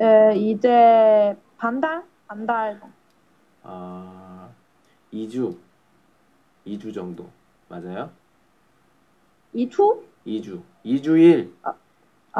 [0.00, 2.02] 에, 이제 반달?
[2.26, 2.80] 반달.
[3.62, 4.48] 아
[5.12, 5.56] 2주
[6.66, 7.28] 2주 정도
[7.68, 8.10] 맞아요?
[9.54, 10.02] 이투?
[10.26, 11.74] 2주 2주일 아,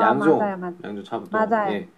[0.01, 0.75] 양조 맞아요, 맞아요.
[0.83, 1.73] 양조 차부터 맞아요.
[1.73, 1.89] 예.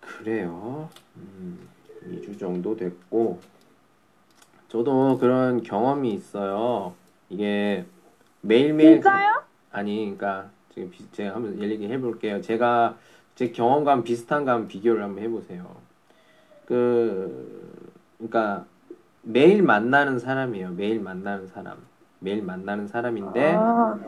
[0.00, 0.88] 그래요.
[1.16, 1.68] 음,
[2.06, 3.40] 2주 정도 됐고
[4.68, 6.94] 저도 그런 경험이 있어요.
[7.28, 7.84] 이게
[8.42, 9.42] 매일매일 진짜요?
[9.72, 12.40] 아니 그러니까 지금 비- 제가 한번 얘기 해 볼게요.
[12.40, 12.96] 제가
[13.34, 15.76] 제 경험과 비슷한가 비교를 한번 해보세요.
[16.66, 18.66] 그 그러니까
[19.22, 20.70] 매일 만나는 사람이에요.
[20.72, 21.78] 매일 만나는 사람.
[22.20, 23.98] 매일 만나는 사람인데 아,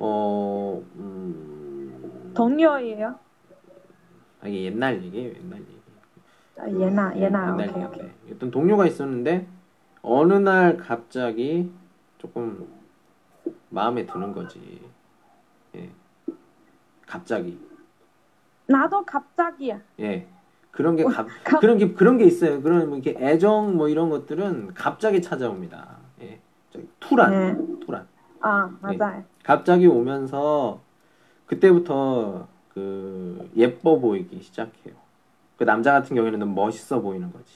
[0.00, 3.14] 어 음, 동료예요?
[4.42, 5.34] 아, 이게 옛날 얘기예요.
[5.36, 5.80] 옛날 얘기.
[6.58, 7.52] 아, 얘나, 얘나.
[7.52, 7.86] 옛날 오케이, 얘기인데.
[7.86, 8.32] 오케이.
[8.34, 9.46] 어떤 동료가 있었는데
[10.02, 11.70] 어느 날 갑자기
[12.18, 12.66] 조금
[13.70, 14.80] 마음에 드는 거지.
[15.76, 15.90] 예.
[17.06, 17.58] 갑자기.
[18.66, 19.80] 나도 갑자기야.
[20.00, 20.26] 예.
[20.70, 22.60] 그런 게 갑, 갑- 그런 게 그런 게 있어요.
[22.60, 26.03] 그런 뭐 이렇게 애정 뭐 이런 것들은 갑자기 찾아옵니다.
[26.76, 26.80] 예.
[26.80, 27.56] 저기 투란, 네.
[27.84, 28.06] 투란.
[28.40, 29.24] 아, 맞아요.
[29.42, 30.80] 갑자기 오면서
[31.46, 34.94] 그때부터 그 예뻐 보이기 시작해요.
[35.56, 37.52] 그 남자 같은 경우에는 멋있어 보이는 거지.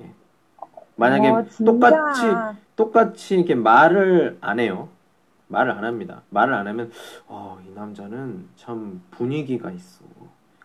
[0.00, 0.10] 예.
[0.96, 1.44] 만약에 어.
[1.64, 2.22] 똑같이
[2.76, 4.88] 똑같이 이렇게 말을 안 해요.
[5.48, 6.22] 말을 안 합니다.
[6.30, 6.90] 말을 안 하면
[7.28, 10.04] 어, 이 남자는 참 분위기가 있어.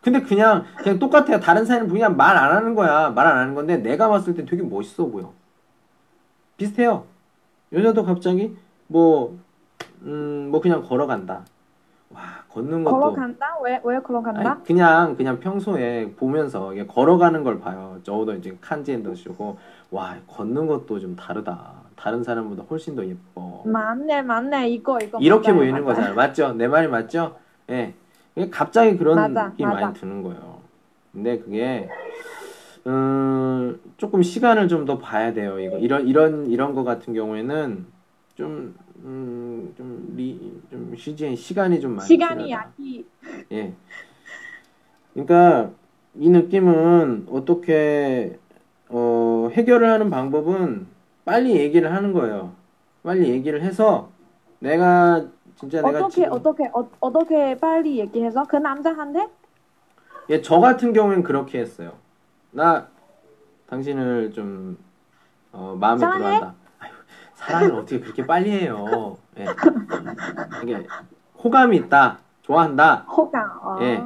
[0.02, 1.40] 근데 그냥 그냥 똑같아요.
[1.40, 3.10] 다른 사람은 그냥 말 안 하는 거야.
[3.12, 5.34] 말 안 하는 건데 내가 봤을 때 되게 멋있어 보여.
[6.58, 7.06] 비슷해요.
[7.72, 8.56] 여자도 갑자기
[8.88, 9.38] 뭐
[10.04, 11.46] 음, 뭐 그냥 걸어간다.
[12.12, 13.58] 와, 걷는 것도 걸어간다?
[13.62, 14.52] 왜, 왜 걸어간다?
[14.54, 18.00] 아니, 그냥 그냥 평소에 보면서 걸어가는 걸 봐요.
[18.04, 19.58] 저도 이제 칸지엔더 쇼고
[19.92, 21.74] 와 걷는 것도 좀 다르다.
[21.96, 23.62] 다른 사람보다 훨씬 더 예뻐.
[23.66, 24.70] 맞네, 맞네.
[24.70, 25.20] 이거, 이거.
[25.20, 25.86] 이렇게 맞아요, 보이는 맞아요.
[25.86, 26.16] 거잖아요.
[26.16, 26.54] 맞죠?
[26.54, 27.36] 내 말이 맞죠?
[27.70, 27.94] 예.
[28.36, 29.82] 이게 갑자기 그런 맞아, 느낌이 맞아.
[29.88, 30.60] 많이 드는 거예요.
[31.12, 31.90] 근데 그게
[32.88, 35.60] 음, 조금 시간을 좀 더 봐야 돼요.
[35.60, 37.86] 이거 이런 이런 이런 거 같은 경우에는
[38.36, 42.50] 좀 음, 좀, 리, 좀 시간 시간이 좀 많이 시간이.
[42.50, 43.06] 약이.
[43.52, 43.74] 예.
[45.14, 45.72] 그러니까
[46.16, 48.40] 이 느낌은 어떻게
[48.88, 50.88] 어, 해결을 하는 방법은
[51.26, 52.54] 빨리 얘기를 하는 거예요.
[53.04, 54.10] 빨리 얘기를 해서
[54.60, 58.46] 내가 진짜 내가 어떻게, 어떻게, 어, 어떻게 빨리 얘기해서?
[58.46, 59.28] 그 남자한테?
[60.30, 61.94] 예, 저 같은 경우엔 그렇게 했어요.
[62.52, 62.88] 나
[63.70, 64.78] 당신을 좀
[65.52, 66.20] 어, 마음에 사랑해?
[66.20, 66.54] 들어한다.
[66.80, 66.92] 아유,
[67.36, 69.18] 사랑을 어떻게 그렇게 빨리 해요?
[69.38, 69.46] 예.
[70.64, 70.86] 이게
[71.44, 72.18] 호감이 있다.
[72.42, 73.06] 좋아한다.
[73.08, 73.50] 호감.
[73.64, 73.78] 아.
[73.82, 74.04] 예.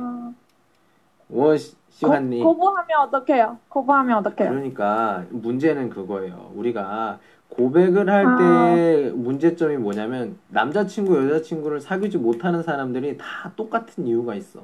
[1.30, 1.56] 워
[1.90, 3.58] 시간이 고, 고부하면 어떡해요?
[3.70, 4.50] 고부하면 어떡해요?
[4.50, 6.52] 그러니까 문제는 그거예요.
[6.56, 8.38] 우리가 고백을 할 아.
[8.38, 14.62] 때 문제점이 뭐냐면 남자친구, 여자친구를 사귀지 못하는 사람들이 다 똑같은 이유가 있어.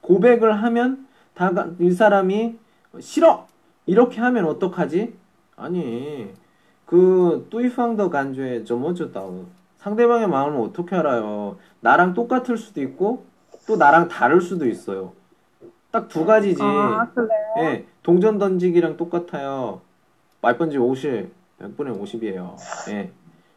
[0.00, 2.58] 고백을 하면 다 이 사람이
[3.00, 3.46] 싫어
[3.88, 5.14] 이렇게 하면 어떡하지?
[5.56, 6.28] 아니
[6.84, 9.46] 그 对方的感觉 저어쩌다고
[9.78, 11.56] 상대방의 마음을 어떻게 알아요?
[11.80, 13.24] 나랑 똑같을 수도 있고
[13.66, 15.12] 또 나랑 다를 수도 있어요.
[15.90, 16.60] 딱 두 가지지.
[16.62, 17.08] 아,
[17.60, 19.80] 예, 동전 던지기랑 똑같아요.
[20.42, 22.56] 百分之 50, 100분의 50이에요.
[22.90, 23.10] 예.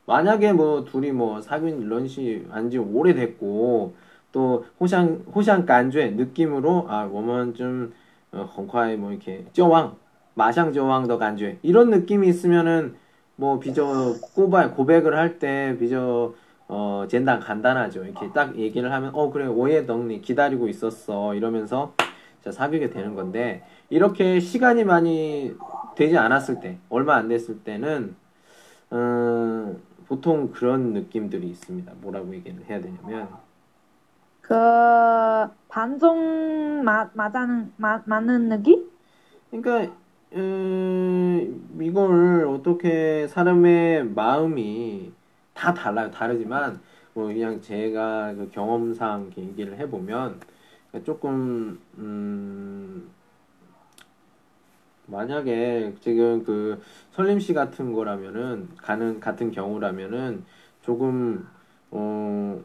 [0.05, 3.93] 만약에 뭐 둘이 뭐 사귄 认识 안지 오래됐고
[4.31, 7.93] 또 互相 互相 感觉 느낌으로 아 我们 좀
[8.31, 9.95] 어, 헝콰이 뭐 이렇게 쩌왕,
[10.35, 12.95] 마샹 조왕더 간주에 이런 느낌이 있으면은
[13.35, 16.33] 뭐 비저 꼬발 고백을 할 때 비저
[16.67, 18.05] 어 젠단 간단하죠.
[18.05, 21.35] 이렇게 딱 얘기를 하면 어 그래 오해 덕니 기다리고 있었어.
[21.35, 21.93] 이러면서
[22.41, 25.53] 자 사귀게 되는 건데 이렇게 시간이 많이
[25.95, 28.15] 되지 않았을 때 얼마 안 됐을 때는
[28.93, 31.91] 음, 보통 그런 느낌들이 있습니다.
[32.01, 33.29] 뭐라고 얘기를 해야 되냐면.
[34.41, 34.53] 그
[35.69, 38.89] 반종 맞아는 맞는 느낌?
[39.49, 39.93] 그러니까
[40.33, 45.11] 음, 이걸 어떻게 사람의 마음이
[45.53, 46.09] 다 달라요.
[46.11, 46.79] 다르지만
[47.13, 50.39] 뭐 그냥 제가 그 경험상 얘기를 해보면
[51.03, 53.09] 조금 음,
[55.07, 60.45] 만약에 지금 그 설림 씨 같은 거라면은 가는 같은 경우라면은
[60.81, 61.47] 조금
[61.91, 62.63] 어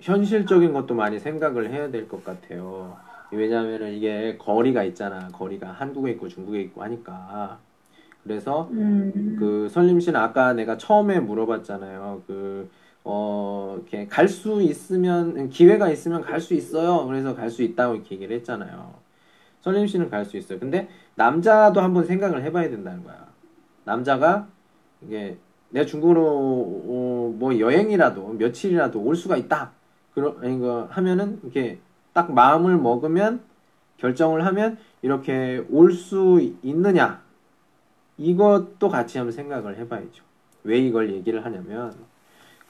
[0.00, 2.96] 현실적인 것도 많이 생각을 해야 될 것 같아요.
[3.36, 5.28] 왜냐하면은 이게 거리가 있잖아.
[5.28, 7.58] 거리가 한국에 있고 중국에 있고 하니까.
[8.22, 9.36] 그래서 음.
[9.38, 12.22] 그 설림 씨는 아까 내가 처음에 물어봤잖아요.
[12.26, 12.70] 그,
[13.04, 17.06] 어, 이렇게 갈 수 있으면, 기회가 있으면 갈 수 있어요.
[17.06, 18.94] 그래서 갈 수 있다고 이렇게 얘기를 했잖아요.
[19.60, 20.58] 설림 씨는 갈 수 있어요.
[20.58, 23.26] 근데 남자도 한번 생각을 해봐야 된다는 거야.
[23.84, 24.48] 남자가
[25.02, 25.36] 이게
[25.70, 29.72] 내가 중국으로 어, 뭐 여행이라도 며칠이라도 올 수가 있다.
[30.14, 31.78] 그러 이거 하면은 이렇게
[32.14, 33.40] 딱 마음을 먹으면
[33.98, 37.20] 결정을 하면 이렇게 올 수 있느냐
[38.16, 40.22] 이것도 같이 한번 생각을 해봐야죠.
[40.64, 41.94] 왜 이걸 얘기를 하냐면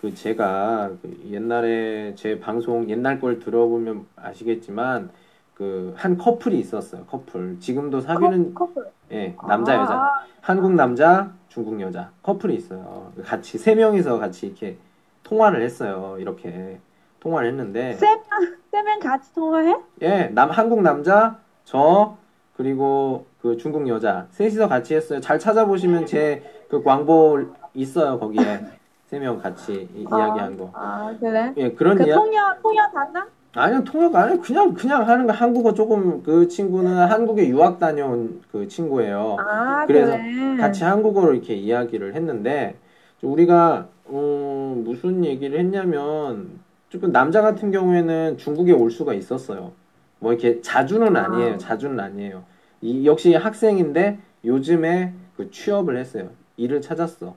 [0.00, 5.10] 그 제가 그 옛날에 제 방송 옛날 걸 들어보면 아시겠지만
[5.54, 7.04] 그 한 커플이 있었어요.
[7.06, 8.88] 커플 지금도 사귀는 커, 커플.
[9.12, 13.12] 예 남자 여자 아, 한국 남자, 중국 여자 커플이 있어요.
[13.24, 14.76] 같이 세 명이서 같이 이렇게
[15.22, 16.16] 통화를 했어요.
[16.18, 16.80] 이렇게
[17.20, 19.76] 통화를 했는데 세 명 세명 같이 통화해?
[20.02, 22.16] 예, 남 한국 남자, 저
[22.56, 25.20] 그리고 그 중국 여자 셋이서 같이 했어요.
[25.20, 27.38] 잘 찾아보시면 제 그 광고
[27.74, 28.18] 있어요.
[28.18, 28.42] 거기에
[29.06, 30.70] 세 명 같이 이, 야기한 거.
[30.74, 31.52] 아 그래?
[31.56, 33.28] 예, 그런 그 이야 통역 통역 단나?
[33.54, 34.38] 아니요, 통역 안 해.
[34.38, 39.36] 그냥 그냥 하는 거 한국어 조금 그 친구는 한국에 유학 다녀온 그 친구예요.
[39.38, 40.56] 아 그래서 그래.
[40.58, 42.74] 같이 한국어로 이렇게 이야기를 했는데
[43.22, 46.58] 우리가 어, 무슨 얘기를 했냐면
[46.94, 49.72] 조금 남자 같은 경우에는 중국에 올 수가 있었어요.
[50.20, 51.54] 뭐 이렇게 자주는 아니에요.
[51.54, 51.58] 아.
[51.58, 52.44] 자주는 아니에요.
[52.82, 56.30] 이 역시 학생인데 요즘에 그 취업을 했어요.
[56.56, 57.34] 일을 찾았어.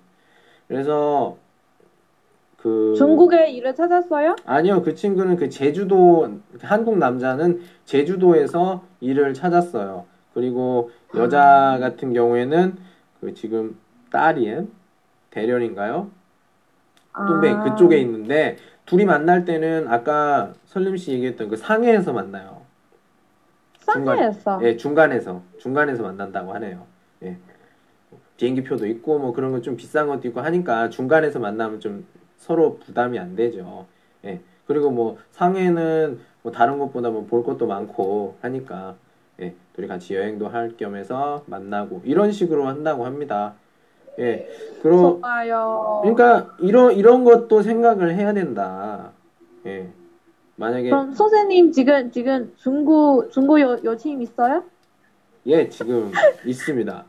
[0.67, 1.37] 그래서
[2.57, 4.35] 그 중국에 일을 찾았어요?
[4.45, 10.05] 아니요, 그 친구는 그 제주도, 한국 남자는 제주도에서 일을 찾았어요.
[10.35, 12.75] 그리고 여자 같은 경우에는
[13.21, 13.75] 그 지금
[14.11, 14.69] 딸이엔
[15.31, 16.11] 대련인가요?
[17.13, 22.61] 아, 그쪽에 있는데 둘이 만날 때는 아까 설림 씨 얘기했던 그 상해에서 만나요.
[23.79, 24.59] 상해에서.
[24.63, 26.85] 예, 중간에서 중간에서 만난다고 하네요.
[27.23, 27.37] 예.
[28.37, 32.05] 비행기 표도 있고 뭐 그런 거 좀 비싼 것도 있고 하니까 중간에서 만나면 좀
[32.37, 33.85] 서로 부담이 안 되죠.
[34.25, 34.39] 예.
[34.65, 38.95] 그리고 뭐 상해는 뭐 다른 것보다 뭐 볼 것도 많고 하니까
[39.41, 39.53] 예.
[39.73, 43.53] 둘이 같이 여행도 할 겸해서 만나고 이런 식으로 한다고 합니다.
[44.19, 44.47] 예.
[44.81, 45.99] 그러 좋아요.
[46.03, 49.11] 그러니까 이런 이런 것도 생각을 해야 된다.
[49.65, 49.89] 예.
[50.55, 54.63] 만약에 그럼 선생님 지금 지금 중국 중국 여, 여친 있어요?
[55.45, 56.11] 예, 지금
[56.45, 57.05] 있습니다.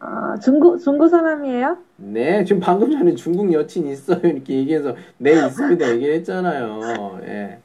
[0.00, 1.76] 아, 중국 중국 사람이에요?
[1.96, 4.20] 네, 지금 방금 전에 중국 여친 있어요.
[4.24, 5.90] 이렇게 얘기해서 네, 있습니다.
[5.90, 7.20] 얘기를 했잖아요.
[7.24, 7.58] 예.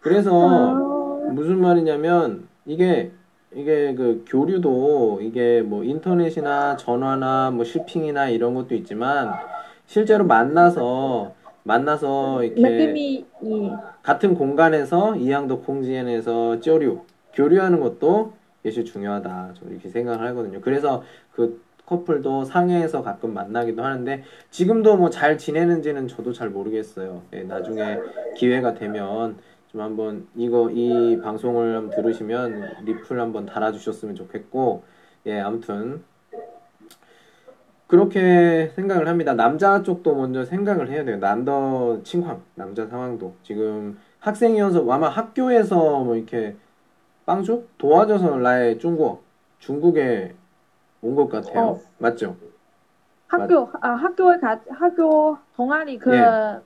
[0.00, 3.12] 그래서 아, 무슨 말이냐면 이게
[3.54, 9.32] 이게 그 교류도 이게 뭐 인터넷이나 전화나 뭐 쇼핑이나 이런 것도 있지만
[9.86, 11.34] 실제로 만나서
[11.64, 12.62] 만나서 이렇게
[13.42, 13.70] 이
[14.02, 17.00] 같은 공간에서 이양도 공지엔에서 쩌류
[17.34, 18.32] 교류하는 것도
[18.64, 19.54] 예시 중요하다.
[19.54, 20.60] 저는 이렇게 생각을 하거든요.
[20.60, 27.22] 그래서 그 커플도 상해에서 가끔 만나기도 하는데 지금도 뭐 잘 지내는지는 저도 잘 모르겠어요.
[27.32, 27.98] 예, 나중에
[28.36, 29.36] 기회가 되면
[29.70, 34.82] 좀 한번 이거 이 방송을 한번 들으시면 리플 한번 달아주셨으면 좋겠고
[35.26, 36.02] 예, 아무튼
[37.86, 39.34] 그렇게 생각을 합니다.
[39.34, 41.18] 남자 쪽도 먼저 생각을 해야 돼요.
[41.18, 46.56] 남더 칭황, 남자 상황도 지금 학생이어서 아마 학교에서 뭐 이렇게
[47.26, 49.22] 빵주 도와줘서 라의 중국
[49.58, 50.34] 중국에
[51.02, 51.60] 온 것 같아요.
[51.60, 51.80] 어.
[51.98, 52.36] 맞죠?
[53.28, 56.58] 학교 아 학교에 가 학교 동아리 그 예.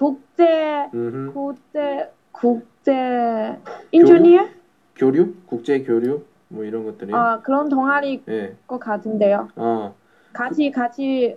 [0.00, 1.32] 뭐 국제 음흠.
[1.34, 3.58] 국제 국제
[3.92, 4.48] 인지니어
[4.96, 7.12] 교류, 국제 교류 뭐 이런 것들이.
[7.14, 8.56] 아 그런 동아리 예.
[8.66, 9.48] 것 같은데요.
[9.56, 9.94] 어.
[10.32, 11.36] 같이 같이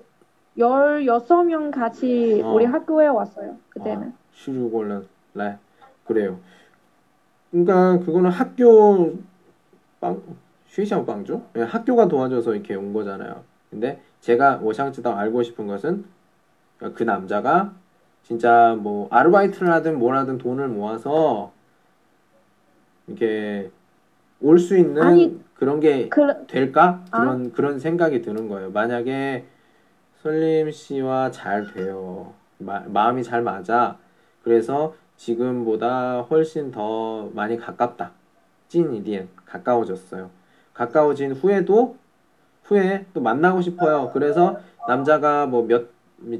[0.58, 2.54] 열 여섯 명 같이 어.
[2.54, 3.58] 우리 학교에 왔어요.
[3.69, 4.13] 그때는.
[4.32, 5.58] 시류골란 라
[6.06, 6.39] 그래요.
[7.52, 9.17] 그러니까 그거는 학교
[9.99, 10.21] 빵
[10.67, 13.43] 쉬샤오 빵주 예, 학교가 도와줘서 이렇게 온 거잖아요.
[13.69, 16.06] 근데 제가 워샹知道알고 싶은 것은
[16.95, 17.73] 그 남자가
[18.23, 21.51] 진짜 뭐 아르바이트를 하든 뭘 하든 돈을 모아서
[23.07, 23.69] 이렇게
[24.41, 27.03] 올 수 있는 아니, 그런 게 그 될까?
[27.12, 27.19] 아?
[27.19, 28.71] 그런 그런 생각이 드는 거예요.
[28.71, 29.45] 만약에
[30.21, 32.33] 설림 씨와 잘 돼요.
[32.57, 33.97] 마, 마음이 잘 맞아.
[34.43, 38.12] 그래서 지금보다 훨씬 더 많이 가깝다.
[38.67, 40.29] 찐 이디엔 가까워졌어요.
[40.73, 41.95] 가까워진 후에도
[42.63, 44.12] 후에 또 만나고 싶어요.
[44.13, 44.57] 그래서
[44.88, 45.88] 남자가 뭐 몇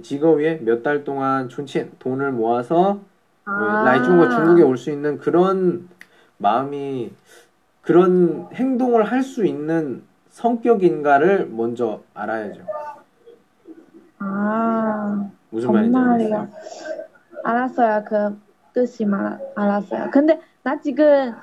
[0.01, 2.99] 직업에 몇 달 동안 춘친 돈을 모아서
[3.45, 3.83] 아.
[3.85, 5.89] 라이 중국 중국에 올 수 있는 그런
[6.37, 7.11] 마음이
[7.81, 12.61] 그런 행동을 할 수 있는 성격인가를 먼저 알아야죠.
[14.19, 15.97] 아 무슨 말인지.
[15.97, 16.47] 알겠어요?
[17.43, 18.03] 알았어요.
[18.07, 18.37] 그
[18.73, 20.09] 뜻이 말 알았어요.
[20.11, 21.33] 근데 나 지금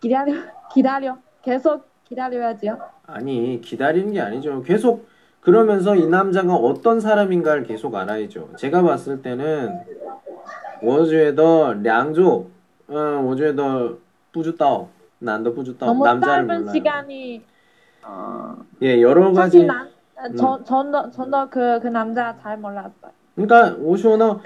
[0.00, 0.32] 기다려
[0.72, 2.78] 기다려 계속 기다려야지요.
[3.06, 4.62] 아니 기다리는 게 아니죠.
[4.62, 5.06] 계속
[5.42, 8.50] 그러면서 이 남자가 어떤 사람인가를 계속 알아야죠.
[8.56, 9.80] 제가 봤을 때는
[10.82, 12.46] 워즈에더 량조,
[12.88, 13.96] 어, 워즈에더
[14.32, 16.72] 뿌주따오, 난더 뿌주따오 남자를 짧은 몰라.
[16.72, 17.42] 시간이
[18.02, 18.56] 아.
[18.82, 19.64] 예 여러 가지.
[19.64, 20.64] 난, 아, 저, 음.
[20.64, 23.10] 전도 전도 그, 그 남자 잘 몰랐어요.
[23.34, 24.40] 그러니까 오시오나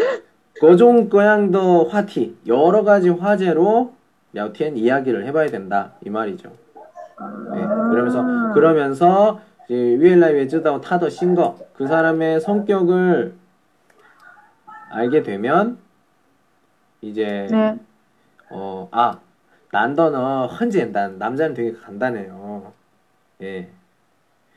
[0.61, 3.93] 거종 거양더 화티 여러 가지 화제로
[4.33, 6.51] 랴오티엔 이야기를 해봐야 된다 이 말이죠.
[7.55, 13.35] 예, 그러면서 그러면서 이제 위엘라이에 쯔다오 타더 신거 그 사람의 성격을
[14.91, 15.79] 알게 되면
[17.01, 17.79] 이제 네.
[18.51, 19.19] 어아
[19.73, 22.73] 난더는 헌젠단 남자는 되게 간단해요.
[23.43, 23.69] 예.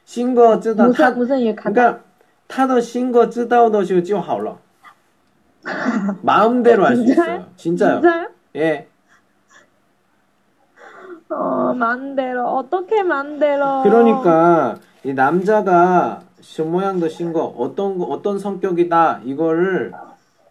[0.06, 2.02] 신거 쯔다 무슨, 타 무슨 일 그러니까
[2.48, 4.60] 타더 신거 쯔다오더시오 찌하올러
[6.22, 7.48] 마음대로 할 수 있어요.
[7.58, 7.96] 진짜요.
[8.02, 8.30] 진짜요?
[8.56, 8.88] 예.
[11.30, 19.94] 어, 마음대로 어떻게 마음대로 그러니까 이 남자가 신 모양도 신거 어떤 어떤 성격이다 이거를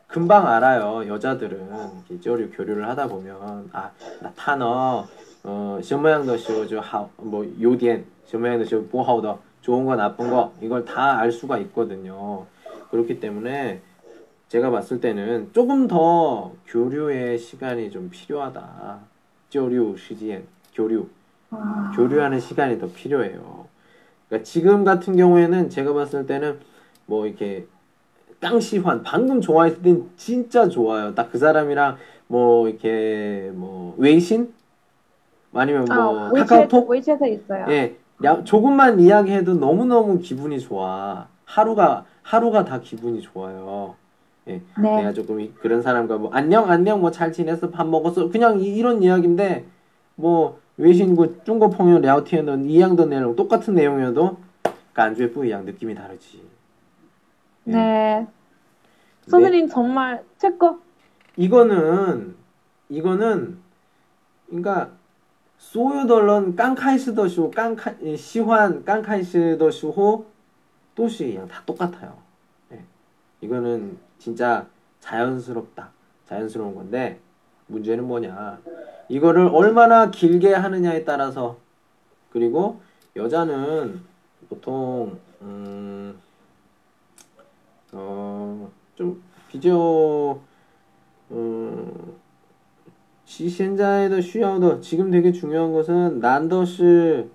[0.06, 1.68] 금방 알아요 여자들은.
[2.08, 3.68] 이렇게 교류를 하다 보면.
[3.72, 3.92] 아나
[4.36, 5.06] 타너.
[5.44, 8.06] 어 신모양도 쇼주 하뭐 요디엔.
[8.26, 9.38] 신모양도 쇼 보하우더.
[9.60, 10.52] 좋은 거 나쁜 거.
[10.62, 12.46] 이걸 다 알 수가 있거든요.
[12.90, 13.82] 그렇기 때문에
[14.48, 18.98] 제가 봤을 때는 조금 더 교류의 시간이 좀 필요하다.
[19.52, 20.46] 교류 시디엔.
[20.74, 21.06] 교류.
[21.96, 23.66] 교류하는 시간이 더 필요해요.
[24.28, 26.60] 그러니까 지금 같은 경우에는 제가 봤을 때는
[27.06, 27.66] 뭐 이렇게
[28.40, 31.14] 깡시환 방금 좋아했을 땐 진짜 좋아요.
[31.14, 31.96] 딱 그 사람이랑
[32.28, 34.52] 뭐 이렇게 뭐 웨이신
[35.52, 37.64] 아니면 뭐 아, 카카오톡 위챗에 있어요.
[37.70, 41.28] 예 야, 조금만 이야기해도 너무 너무 기분이 좋아.
[41.44, 43.96] 하루가 하루가 다 기분이 좋아요.
[44.48, 44.96] 예, 네.
[44.96, 48.80] 내가 조금 이- 그런 사람과 뭐 안녕 안녕 뭐 잘 지냈어 밥 먹었어 그냥 이,
[48.82, 49.64] 런 이야기인데
[50.16, 56.38] 뭐 외신고 그 중국펑유 랴오티에는 이양던 내용 똑같은 내용이어도 그러니까 간주의 뿌이양 느낌이 다르지.
[57.66, 57.72] 예.
[57.72, 57.76] 네.
[57.76, 58.26] 네.
[59.26, 60.78] 선생님 정말 최고.
[61.36, 62.34] 이거는
[62.88, 63.58] 이거는
[64.46, 64.90] 그러니까
[65.58, 70.24] 소유덜런 깡카이스더슈 깡카 시환 깡카이스더슈호
[70.94, 72.16] 또시이랑 다 똑같아요.
[72.70, 72.82] 네.
[73.40, 74.66] 이거는 진짜
[75.00, 75.90] 자연스럽다.
[76.26, 77.20] 자연스러운 건데
[77.67, 78.59] 문제는 뭐냐?
[79.09, 81.57] 이거를 얼마나 길게 하느냐에 따라서
[82.31, 82.81] 그리고
[83.15, 84.01] 여자는
[84.49, 86.17] 보통 음,
[87.91, 90.41] 어, 좀 비교
[91.31, 92.13] 음,
[93.25, 97.29] 现在的需要的 지금 되게 중요한 것은 난더시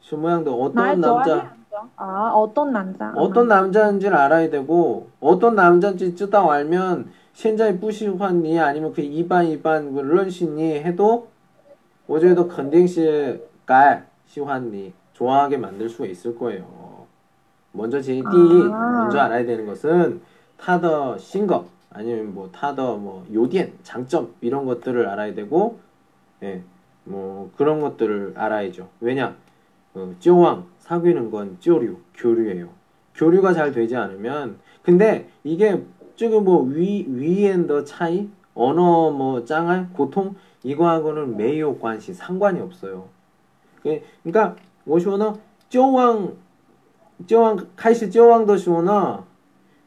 [0.00, 1.88] 什么样的 어떤 날 좋아해 남자 안 좋아?
[1.96, 3.12] 아 어떤 남자?
[3.14, 10.01] 어떤 남자인지를 알아야 되고 어떤 남자인지 쯔다 알면 现在 부시환이 아니면 그 이반 이반 뭐
[10.01, 11.27] 런신이 해도
[12.07, 17.05] 어제도 컨딩시 깔 시환이 좋아하게 만들 수 있을 거예요.
[17.73, 20.21] 먼저 제디 아~ 먼저 알아야 되는 것은
[20.57, 25.77] 타더 신거 아니면 뭐 타더 뭐 요디엔 장점 이런 것들을 알아야 되고
[26.41, 26.63] 예.
[27.03, 28.87] 뭐 그런 것들을 알아야죠.
[29.01, 29.35] 왜냐?
[29.93, 32.69] 그 쪼왕 어, 사귀는 건 쪼류 교류예요.
[33.15, 35.81] 교류가 잘 되지 않으면 근데 이게
[36.15, 38.29] 저기 뭐 위, 위엔더 차이?
[38.53, 39.89] 언어 뭐 짱할?
[39.93, 40.35] 고통?
[40.63, 43.07] 이거하고는 매우 관시 상관이 없어요.
[43.85, 45.37] 예, 그러니까 워시오너
[45.69, 46.33] 쪼왕
[47.27, 49.25] 쪼왕 카이시 쪼왕더 시오너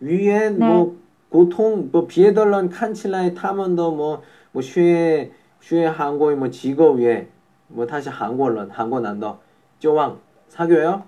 [0.01, 0.67] 위엔 네.
[0.67, 0.97] 뭐
[1.31, 7.29] 고통 뭐 비에덜런 칸칠라의 타먼더 뭐뭐 슈에 슈에 한국의 뭐 직업 위에
[7.69, 9.41] 뭐 다시 한국론 한국 난더
[9.79, 11.05] 쪼왕 사교요.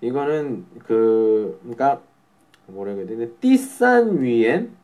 [0.00, 2.00] 이거는 그 그러니까
[2.66, 4.74] 뭐라 그래야 되나 띠싼 위엔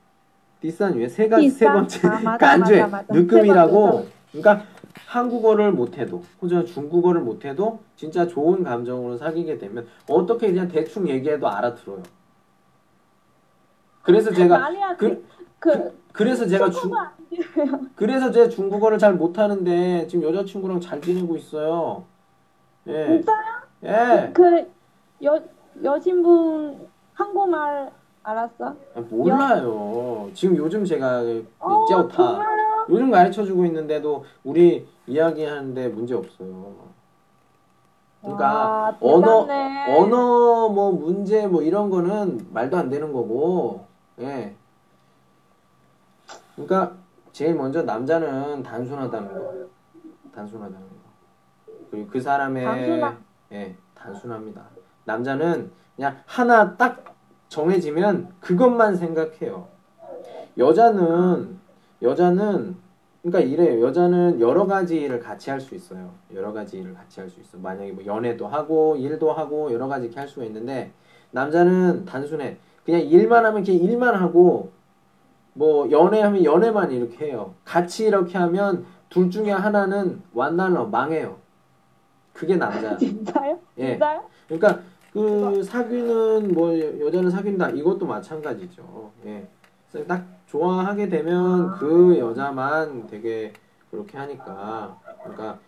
[0.60, 1.66] 띠싼 위엔 세가 세?
[1.66, 3.14] 번째 아, 맞아, 간죄 맞아, 맞아.
[3.14, 4.08] 느낌이라고 세 번째.
[4.32, 4.66] 그러니까
[5.06, 12.02] 한국어를 못해도 혹은 중국어를 못해도 진짜 좋은 감정으로 사귀게 되면 어떻게 그냥 대충 얘기해도 알아들어요.
[14.02, 15.24] 그래서 제가 말이야 그,
[15.58, 16.90] 그 그 래서 제가 중.
[17.94, 22.04] 그래서 제가 중국어를 잘 못하는데 지금 여자친구랑 잘 지내고 있어요.
[22.86, 23.06] 예.
[23.06, 23.44] 진짜요?
[23.84, 24.30] 예.
[24.32, 24.66] 그
[25.22, 25.38] 여
[25.84, 26.88] 여신분
[27.20, 28.76] 한국말 알았어?
[28.94, 30.30] 아, 몰라요.
[30.32, 31.20] 지금 요즘 제가
[31.58, 32.86] 어 쩌타 정말요?
[32.88, 36.74] 요즘 가르쳐 주고 있는데도 우리 이야기하는데 문제 없어요.
[38.22, 39.96] 그러니까 와, 언어 대단해.
[39.98, 43.84] 언어 뭐 문제 뭐 이런 거는 말도 안 되는 거고.
[44.20, 44.54] 예.
[46.54, 46.94] 그러니까
[47.32, 49.54] 제일 먼저 남자는 단순하다는 거.
[50.34, 51.74] 단순하다는 거.
[51.90, 53.24] 그리고 그 사람의 단순함.
[53.52, 54.62] 예, 단순합니다.
[55.04, 57.09] 남자는 그냥 하나 딱
[57.50, 59.66] 정해지면 그것만 생각해요.
[60.56, 61.58] 여자는
[62.00, 62.76] 여자는
[63.22, 63.84] 그러니까 이래요.
[63.84, 66.10] 여자는 여러 가지 일을 같이 할 수 있어요.
[66.32, 67.58] 여러 가지 일을 같이 할 수 있어.
[67.58, 70.92] 만약에 뭐 연애도 하고 일도 하고 여러 가지 이렇게 할 수가 있는데
[71.32, 72.56] 남자는 단순해.
[72.86, 74.70] 그냥 일만 하면 그냥 일만 하고
[75.52, 77.54] 뭐 연애하면 연애만 이렇게 해요.
[77.64, 81.36] 같이 이렇게 하면 둘 중에 하나는 완날러 망해요.
[82.32, 82.96] 그게 남자.
[82.96, 83.58] 진짜요?
[83.78, 83.90] 예.
[83.92, 84.22] 진짜요?
[84.48, 84.80] 그러니까
[85.12, 89.10] 그 사귀는 뭐 여- 여자는 사귄다 이것도 마찬가지죠.
[89.26, 89.48] 예.
[90.06, 91.76] 딱 좋아하게 되면 아.
[91.78, 93.52] 그 여자만 되게
[93.90, 95.58] 그렇게 하니까 그러니까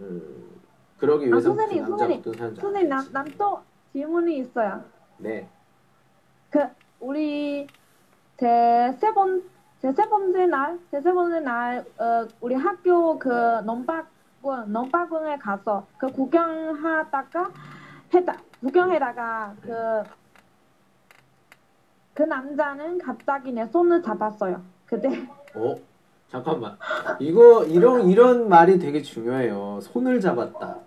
[0.00, 0.50] 음,
[0.98, 3.12] 그러기 위해서 그 선생님, 남자 선생님, 어떤 사람인지 선생님.
[3.12, 3.60] 난또
[3.92, 4.84] 질문이 있어요.
[5.18, 5.48] 네.
[6.50, 6.60] 그
[7.00, 7.66] 우리
[8.38, 9.42] 제세 번,
[9.80, 13.28] 제세 번째 날, 제세 번째 날, 어, 우리 학교 그
[13.64, 14.06] 농박원,
[14.70, 17.50] 농박원에 가서 그 구경하다가
[18.14, 20.02] 해다, 구경해다가 그,
[22.14, 24.62] 그 남자는 갑자기 내 손을 잡았어요.
[24.86, 25.08] 그때
[25.54, 25.76] 어
[26.28, 26.76] 잠깐만
[27.18, 29.80] 이거 이런 이런 말이 되게 중요해요.
[29.82, 30.78] 손을 잡았다.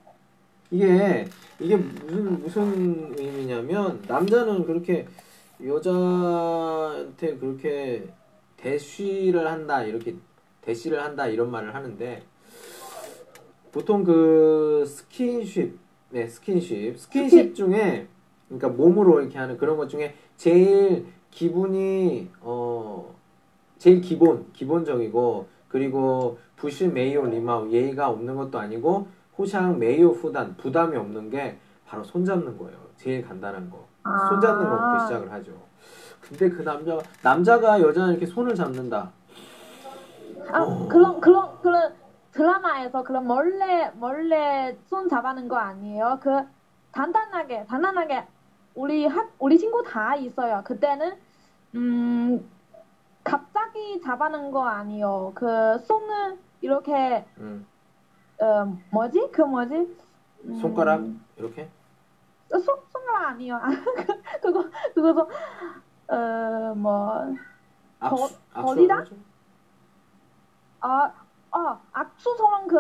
[0.72, 1.28] 이게
[1.60, 5.08] 이게 무슨 무슨 의미냐면 남자는 그렇게
[5.64, 8.08] 여자한테 그렇게
[8.58, 10.16] 대쉬를 한다 이렇게
[10.62, 12.24] 대시를 한다 이런 말을 하는데
[13.72, 15.78] 보통 그 스킨십
[16.12, 18.08] 네 스킨십 스킨십 중에
[18.48, 23.14] 그러니까 몸으로 이렇게 하는 그런 것 중에 제일 기분이 어
[23.78, 29.08] 제일 기본 기본적이고 그리고 不是 没有 礼貌 예의가 없는 것도 아니고
[29.38, 32.78] 互相 没有 负担 부담이 없는 게 바로 손잡는 거예요.
[32.98, 33.88] 제일 간단한 거.
[34.04, 34.30] 아.
[34.30, 35.52] 손잡는 것부터 시작을 하죠.
[36.22, 39.12] 근데 그 남자가 남자가 여자는 이렇게 손을 잡는다.
[40.52, 40.88] 아 어.
[40.88, 41.94] 그런 그런 그런
[42.44, 46.20] 드라마에서 그런 몰래 몰래 손 잡아는 거 아니에요?
[46.22, 46.42] 그
[46.94, 48.26] 단단하게 단단하게
[48.76, 50.62] 우리 학 우리 친구 다 있어요.
[50.64, 51.18] 그때는
[51.76, 52.50] 음
[53.26, 55.34] 갑자기 잡아는 거 아니에요.
[55.36, 57.68] 그 손을 이렇게 음,
[58.42, 59.98] 어 뭐지 그 뭐지
[60.46, 61.02] 음, 손가락
[61.36, 61.70] 이렇게.
[62.54, 63.56] 어, 손 손가락 아니에요.
[63.56, 63.68] 아,
[64.40, 65.28] 그- 그거 그거서
[66.08, 67.36] 어뭐
[68.00, 68.30] 거-
[68.64, 69.04] 거리다?
[70.82, 71.12] 아,
[71.52, 72.78] 어, 악수처럼 그,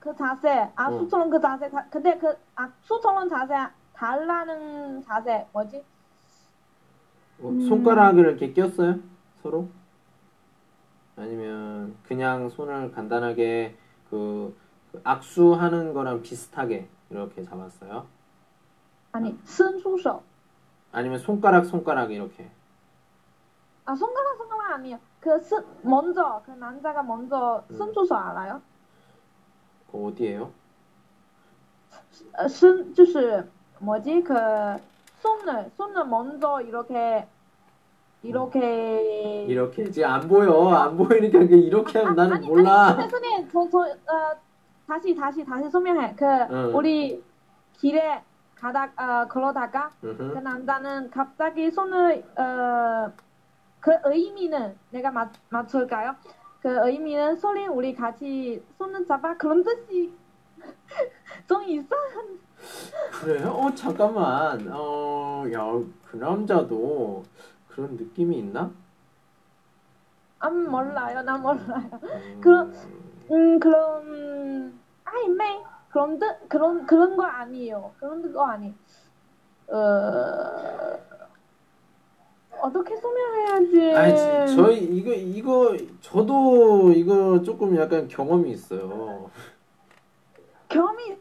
[0.00, 1.30] 그 자세, 악수처럼 어.
[1.30, 3.54] 그 자세, 다, 근데 그 악수처럼 자세,
[3.92, 5.84] 달라는 자세, 뭐지?
[7.40, 8.98] 어, 손가락을 이렇게 꼈어요?
[9.42, 9.68] 서로?
[11.16, 13.76] 아니면 그냥 손을 간단하게
[14.08, 14.56] 그,
[14.90, 18.06] 그 악수하는 거랑 비슷하게 이렇게 잡았어요?
[19.12, 20.22] 아니, 승수手.
[20.92, 22.50] 아니면 손가락, 손가락 이렇게.
[23.84, 24.98] 아, 손가락, 손가락 아니에요.
[25.20, 27.76] 그 쓴, 먼저 그 남자가 먼저 음.
[27.76, 28.62] 쓴 주소 알아요?
[29.90, 30.50] 그 어디예요?
[32.38, 33.44] 어, 쓴就是
[33.80, 34.34] 뭐지 그
[35.20, 37.26] 손을 손을 먼저 이렇게
[38.22, 38.58] 이렇게
[39.46, 39.50] 음.
[39.50, 42.88] 이렇게 그 이제 안 보여 안 보이니까 그 이렇게 아, 하면 나는 아니, 몰라.
[42.88, 44.36] 아니, 근데 선생님 저저 어,
[44.86, 46.14] 다시 다시 다시 설명해.
[46.16, 46.76] 그 응.
[46.76, 47.22] 우리
[47.78, 48.22] 길에
[48.56, 50.34] 가다 어, 걸어다가 으흠.
[50.34, 53.12] 그 남자는 갑자기 손을 어
[53.80, 56.14] 그 의미는 내가 맞, 맞출까요?
[56.62, 60.12] 그 의미는 소리 우리 같이 손을 잡아 그런 뜻이
[61.48, 62.38] 좀 이상한.
[63.22, 63.48] 그래요?
[63.50, 67.24] 어 잠깐만 어야그 남자도
[67.68, 68.70] 그런 느낌이 있나?
[70.40, 71.90] 안 몰라요, 난 몰라요.
[72.02, 72.72] 음, 그럼-
[73.30, 75.62] 음, 그런, 아이메.
[75.90, 77.92] 그런 뜻, 그런, 그런 거 아니에요.
[77.98, 78.74] 그런 거 아니.
[79.68, 80.98] 어,
[82.62, 83.92] 어떻게 설명해야지?
[83.94, 89.30] 아니 지- 저희 이거 이거 저도 이거 조금 약간 경험이 있어요.
[90.68, 91.16] 경험이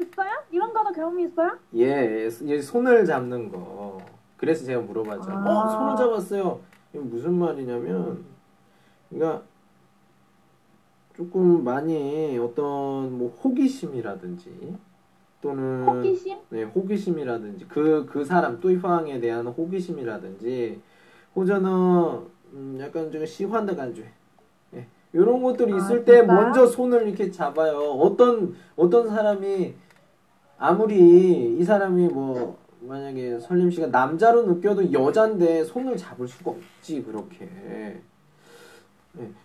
[0.00, 0.30] 있어요?
[0.50, 1.58] 이런 거도 경험이 있어요?
[1.76, 3.98] 예, 예, 손을 잡는 거.
[4.36, 5.30] 그래서 제가 물어봤죠.
[5.30, 5.34] 아.
[5.64, 6.60] 어, 손을 잡았어요.
[6.90, 8.24] 이게 무슨 말이냐면,
[9.08, 9.42] 그러니까
[11.16, 14.76] 조금 많이 어떤 뭐 호기심이라든지
[15.44, 16.38] 또는 호기심?
[16.48, 20.80] 네, 호기심이라든지 그그 사람 뚜이팡에 대한 호기심이라든지
[21.36, 21.70] 호전은
[22.54, 24.02] 음, 약간 좀 시환의 간주.
[24.74, 24.86] 예.
[25.12, 26.40] 이런 것들이 아, 있을 때 진짜요?
[26.40, 27.76] 먼저 손을 이렇게 잡아요.
[27.76, 29.74] 어떤 어떤 사람이
[30.56, 37.44] 아무리 이 사람이 뭐 만약에 설림 씨가 남자로 느껴도 여잔데 손을 잡을 수가 없지 그렇게.
[37.44, 38.00] 예.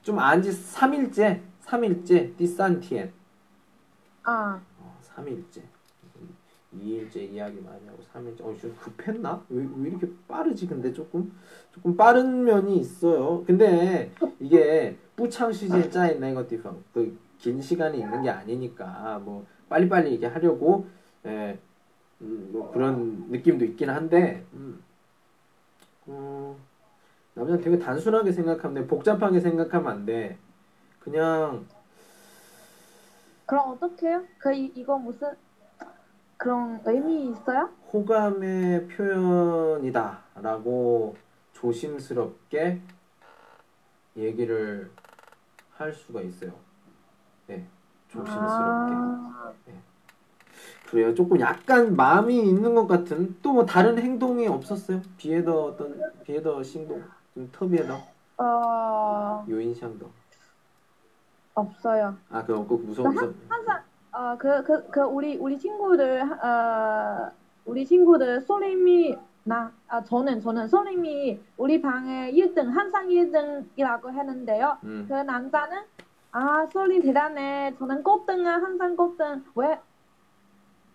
[0.01, 3.11] 좀 안지 3일째, 3일째 디산티엔.
[4.23, 5.78] 아, 어, 3일째.
[6.77, 8.41] 2일째 이야기 많이 하고 3일째.
[8.41, 9.43] 어, 좀 급했나?
[9.49, 10.67] 왜, 왜 이렇게 빠르지?
[10.67, 11.31] 근데 조금
[11.73, 13.43] 조금 빠른 면이 있어요.
[13.45, 20.87] 근데 이게 뿌창 시즌 짜인 네거티브 그긴 시간이 있는 게 아니니까 뭐 빨리빨리 이게 하려고
[21.25, 21.57] 예,
[22.21, 24.81] 음, 뭐 그런 느낌도 있긴 한데 음,
[26.05, 26.55] 어,
[27.33, 28.87] 남자는 되게 단순하게 생각하면 돼.
[28.87, 30.37] 복잡하게 생각하면 안 돼.
[30.99, 31.65] 그냥
[33.45, 34.25] 그럼 어떡해요?
[34.37, 35.31] 그, 이, 이거 무슨,
[36.39, 37.69] 그런 의미 있어요?
[37.91, 38.87] 호감의
[39.83, 40.47] 표현이다라고
[41.53, 42.81] 조심스럽게
[44.15, 44.89] 얘기를
[45.71, 46.53] 할 수가 있어요.
[47.47, 47.67] 네,
[48.07, 48.93] 조심스럽게.
[48.95, 49.51] 아,
[50.89, 51.13] 그래요.
[51.13, 55.01] 조금 약간 마음이 있는 것 같은 또 뭐 다른 행동이 없었어요.
[55.17, 57.99] 비에더 어떤 비에더 행동 좀 터비에더
[58.37, 60.09] 어, 요인샹더.
[61.55, 62.15] 없어요.
[62.29, 63.33] 아 그거 꼭 무서워 무서워.
[63.49, 67.31] 항상, 어, 그, 그, 그, 우리, 우리 친구들, 어,
[67.65, 74.77] 우리 친구들, 소림이, 나, 아, 저는, 저는 소림이 우리 방에 1등, 항상 1등이라고 했는데요.
[74.83, 75.05] 음.
[75.07, 75.83] 그 남자는,
[76.31, 77.73] 아, 소림 대단해.
[77.77, 79.45] 저는 꼴등아, 항상 꼴등.
[79.55, 79.79] 왜,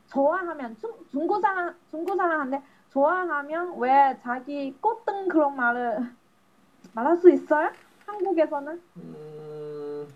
[0.09, 5.99] 좋아하면, 중, 중국 사람, 중국 사람한테 좋아하면 왜 자기 꼴등 그런 말을
[6.95, 7.71] 말할 수 있어요?
[8.07, 8.81] 한국에서는?
[8.97, 10.09] 음,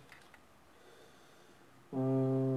[1.91, 2.48] 어, 뭐,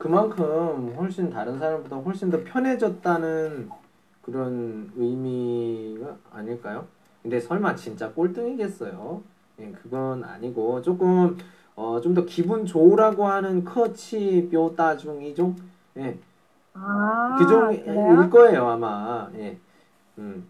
[0.00, 3.68] 그만큼 훨씬 다른 사람보다 훨씬 더 편해졌다는
[4.22, 6.86] 그런 의미가 아닐까요?
[7.22, 9.22] 근데 설마 진짜 꼴등이겠어요?
[9.60, 11.36] 예, 그건 아니고 조금
[11.76, 15.54] 어, 좀 더 기분 좋으라고 하는 커치 뼈 따중 이종
[15.98, 16.18] 예,
[16.74, 18.30] 아, 그 정도일 그래요?
[18.30, 19.30] 거예요 아마.
[19.36, 19.58] 예.
[20.18, 20.46] 음.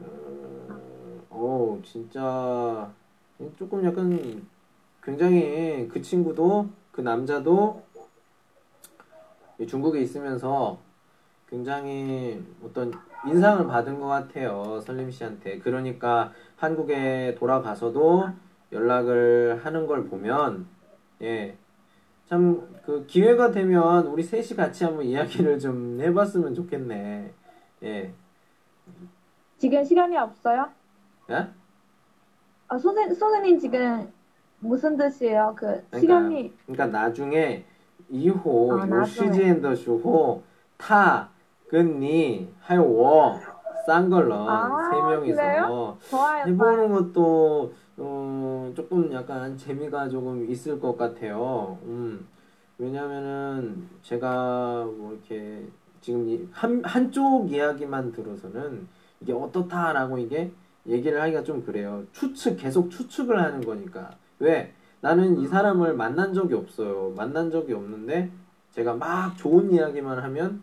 [0.00, 2.90] 어, 오, 진짜
[3.58, 4.44] 조금 약간
[5.02, 7.85] 굉장히 그 친구도 그 남자도 이
[9.64, 10.78] 중국에 있으면서
[11.48, 12.92] 굉장히 어떤
[13.26, 15.58] 인상을 받은 것 같아요 설림 씨한테.
[15.60, 18.28] 그러니까 한국에 돌아가서도
[18.72, 20.66] 연락을 하는 걸 보면
[21.22, 21.56] 예.
[22.28, 27.32] 참 그 기회가 되면 우리 셋이 같이 한번 이야기를 좀 해봤으면 좋겠네.
[27.82, 28.12] 예.
[29.58, 30.70] 지금 시간이 없어요?
[31.30, 31.48] 예?
[32.68, 34.12] 아, 선생, 선생님 지금
[34.60, 35.52] 무슨 뜻이에요?
[35.56, 37.64] 그 그러니까, 시간이 그러니까 나중에
[38.10, 40.42] 이호 요시지엔더슈호
[40.76, 41.28] 타
[41.68, 43.38] 근니 하이워
[43.86, 45.98] 싼걸러 아, 세 명이서
[46.46, 51.78] 해보는 것도 어, 조금 약간 재미가 조금 있을 것 같아요.
[51.84, 52.26] 음.
[52.78, 55.64] 왜냐면은 제가 뭐 이렇게
[56.00, 58.86] 지금 한 한쪽 이야기만 들어서는
[59.20, 60.52] 이게 어떻다라고 이게
[60.86, 62.04] 얘기를 하기가 좀 그래요.
[62.12, 64.72] 추측 계속 추측을 하는 거니까 왜?
[65.00, 67.12] 나는 이 사람을 만난 적이 없어요.
[67.16, 68.30] 만난 적이 없는데
[68.72, 70.62] 제가 막 좋은 이야기만 하면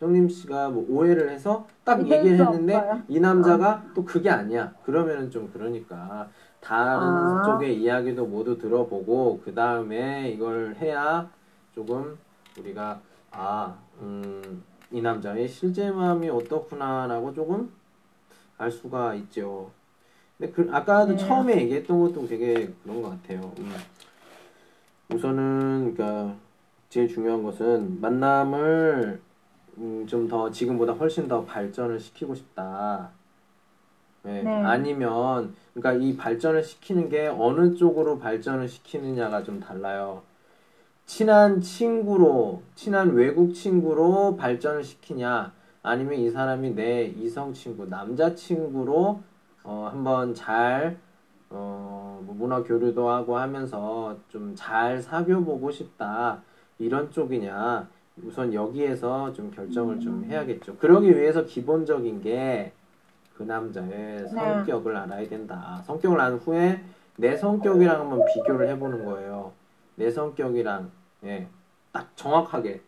[0.00, 3.02] 형님 씨가 뭐 오해를 해서 딱 얘기를 수 했는데 없어요.
[3.08, 4.72] 이 남자가 또 그게 아니야.
[4.84, 6.28] 그러면은 좀 그러니까
[6.60, 7.42] 다른 아.
[7.44, 11.28] 쪽의 이야기도 모두 들어보고 그 다음에 이걸 해야
[11.74, 12.16] 조금
[12.58, 13.00] 우리가
[13.30, 17.70] 아, 음, 이 남자의 실제 마음이 어떻구나라고 조금
[18.56, 19.70] 알 수가 있죠.
[20.38, 21.16] 근데 그 아까도 네.
[21.18, 23.52] 처음에 얘기했던 것도 되게 그런 것 같아요.
[23.58, 23.74] 음.
[25.12, 26.36] 우선은 그러니까
[26.88, 29.20] 제일 중요한 것은 만남을
[29.78, 33.10] 음, 좀 더 지금보다 훨씬 더 발전을 시키고 싶다.
[34.22, 34.42] 네.
[34.42, 34.50] 네.
[34.50, 40.22] 아니면 그러니까 이 발전을 시키는 게 어느 쪽으로 발전을 시키느냐가 좀 달라요.
[41.06, 49.20] 친한 친구로, 친한 외국 친구로 발전을 시키냐, 아니면 이 사람이 내 이성 친구, 남자 친구로
[49.64, 50.96] 어, 한번 잘
[51.50, 56.40] 어, 뭐 문화 교류도 하고 하면서 좀 잘 사귀어 보고 싶다.
[56.78, 57.88] 이런 쪽이냐.
[58.24, 60.76] 우선 여기에서 좀 결정을 좀 해야겠죠.
[60.76, 62.72] 그러기 위해서 기본적인 게
[63.36, 65.80] 그 남자의 성격을 알아야 된다.
[65.86, 66.82] 성격을 안 후에
[67.16, 69.52] 내 성격이랑 한번 비교를 해보는 거예요.
[69.94, 70.90] 내 성격이랑
[71.22, 71.46] 예,
[71.92, 72.80] 딱 정확하게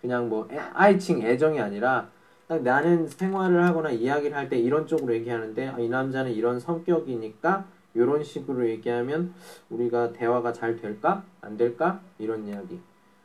[0.00, 2.06] 그냥 뭐 애- 아이칭 애정이 아니라
[2.48, 7.64] 딱 나는 생활을 하거나 이야기를 할 때 이런 쪽으로 얘기하는데 아, 이 남자는 이런 성격이니까
[7.94, 9.34] 이런 식으로 얘기하면
[9.70, 12.80] 우리가 대화가 잘 될까 안 될까 이런 이야기.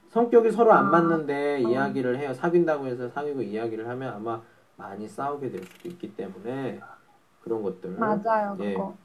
[0.09, 1.69] 성격이 서로 안 아, 맞는데 어.
[1.69, 2.33] 이야기를 해요.
[2.33, 4.41] 사귄다고 해서 사귀고 이야기를 하면 아마
[4.75, 6.79] 많이 싸우게 될 수도 있기 때문에
[7.43, 8.73] 그런 것들 맞아요, 예.
[8.73, 8.95] 그거.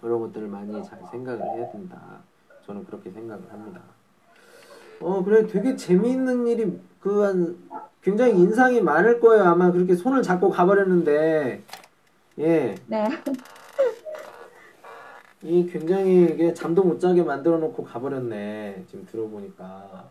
[0.00, 1.98] 그런 것들을 많이 잘 생각을 해야 된다.
[2.66, 3.80] 저는 그렇게 생각을 합니다.
[5.04, 7.56] 어, 그래 되게 재미있는 일이 그 한
[8.02, 9.44] 굉장히 인상이 많을 거예요.
[9.44, 11.62] 아마 그렇게 손을 잡고 가버렸는데
[12.38, 13.08] 예, 네.
[15.42, 18.84] 이 굉장히 이게 잠도 못 자게 만들어 놓고 가버렸네.
[18.90, 20.08] 지금 들어보니까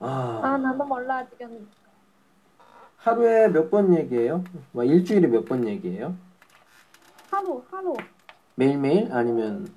[0.00, 1.68] 아, 아 나도 몰라, 지금.
[2.98, 4.42] 하루에 몇 번 얘기해요?
[4.72, 6.14] 뭐 일주일에 몇 번 얘기해요?
[7.30, 7.94] 하루, 하루.
[8.54, 9.68] 매일매일 아니면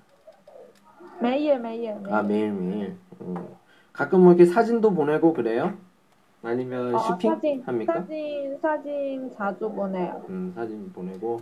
[1.21, 2.13] 매일, 매일, 매일.
[2.13, 3.57] 아 매일 매일 어.
[3.93, 5.73] 가끔 뭐 이렇게 사진도 보내고 그래요?
[6.41, 7.93] 아니면 어, 쇼핑 사진, 합니까?
[7.93, 10.23] 사진, 사진 자주 보내요.
[10.29, 11.41] 음 사진 보내고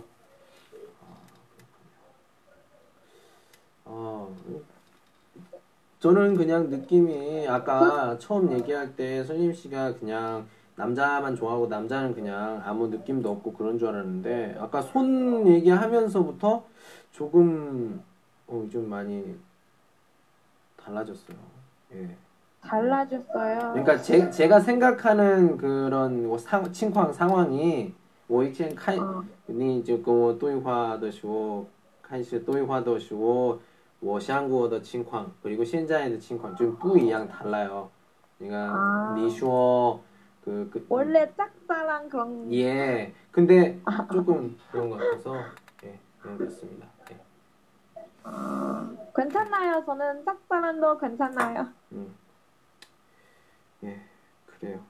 [3.84, 4.34] 어,
[6.00, 12.88] 저는 그냥 느낌이 아까 처음 얘기할 때 선임 씨가 그냥 남자만 좋아하고 남자는 그냥 아무
[12.88, 16.64] 느낌도 없고 그런 줄 알았는데 아까 손 얘기하면서부터
[17.12, 18.00] 조금
[18.46, 19.36] 어, 좀 많이
[20.87, 21.37] 달라졌어요.
[21.95, 22.15] 예.
[22.61, 23.59] 달라졌어요.
[23.73, 27.93] 그러니까 제, 제가 생각하는 그런 뭐 상, 칭황 상황이
[28.27, 31.67] 我以前看 어, 你就跟我对话的时候，
[32.01, 33.59] 开始对话的时候，
[33.99, 37.89] 我想过的情况，그리고现在的情况就不一样달라요.
[38.39, 39.15] 그러니까 아.
[39.15, 39.99] 你说
[40.43, 43.13] 그, 그 원래 짝사랑 그런, 예.
[43.31, 43.79] 근데
[44.11, 45.35] 조금 그런 것 같아서
[45.83, 46.87] 예, 그런 것 같습니다.
[48.28, 48.34] 예.
[48.34, 49.82] 아, 괜찮아요.
[49.84, 51.66] 저는 짝사랑도 괜찮아요.
[51.92, 52.14] 음.
[53.84, 54.00] 예.
[54.46, 54.80] 그래요.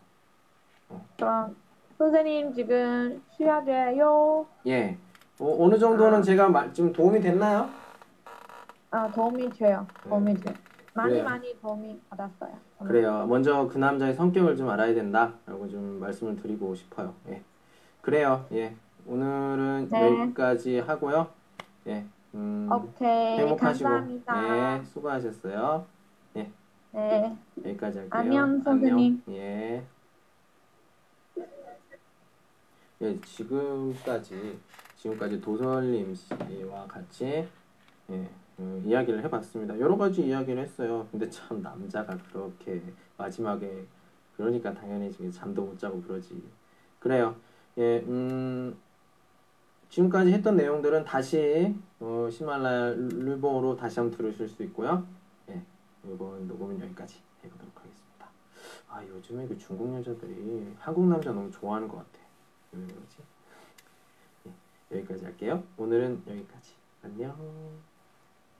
[1.16, 1.56] 그럼,
[1.98, 4.46] 선생님 지금 쉬어야 돼요.
[4.66, 4.96] 예.
[5.38, 7.68] 어, 어느 정도는 제가 말, 좀 도움이 됐나요?
[8.90, 9.86] 아, 도움이 돼요.
[10.08, 10.54] 도움이 돼요.
[10.94, 11.24] 많이 그래요.
[11.24, 12.58] 많이 도움이 받았어요.
[12.78, 12.92] 저는.
[12.92, 13.26] 그래요.
[13.26, 17.14] 먼저 그 남자의 성격을 좀 알아야 된다라고 좀 말씀을 드리고 싶어요.
[17.28, 17.42] 예.
[18.00, 18.46] 그래요.
[18.52, 18.74] 예.
[19.06, 20.20] 오늘은 네.
[20.22, 21.28] 여기까지 하고요.
[21.86, 22.04] 예.
[22.34, 23.38] 음, 오케이.
[23.38, 24.78] 행복하시고 감사합니다.
[24.78, 25.86] 예, 수고하셨어요.
[26.34, 26.50] 네.
[26.92, 27.36] 네.
[27.64, 28.10] 여기까지 할게요.
[28.12, 29.22] 안녕, 선생님.
[29.26, 29.40] 안녕.
[29.40, 29.84] 예.
[33.00, 34.58] 예, 지금까지
[34.96, 37.46] 지금까지 도설님 씨와 같이
[38.10, 39.78] 예, 어, 이야기를 해봤습니다.
[39.78, 41.06] 여러 가지 이야기를 했어요.
[41.10, 42.82] 근데 참 남자가 그렇게
[43.16, 43.84] 마지막에
[44.36, 46.42] 그러니까 당연히 지금 잠도 못 자고 그러지.
[46.98, 47.36] 그래요.
[47.76, 48.76] 예, 음,
[49.90, 55.06] 지금까지 했던 내용들은 다시 어, 히말라야 르봉으로 다시 한번 들으실 수 있고요.
[55.48, 55.62] 예,
[56.04, 58.28] 이번 녹음은 여기까지 해보도록 하겠습니다.
[58.88, 62.18] 아 요즘에 그 중국 여자들이 한국 남자 너무 좋아하는 것 같아.
[62.72, 63.16] 왜 그러지?
[64.46, 65.62] 예, 여기까지 할게요.
[65.76, 66.72] 오늘은 여기까지.
[67.02, 67.87] 안녕.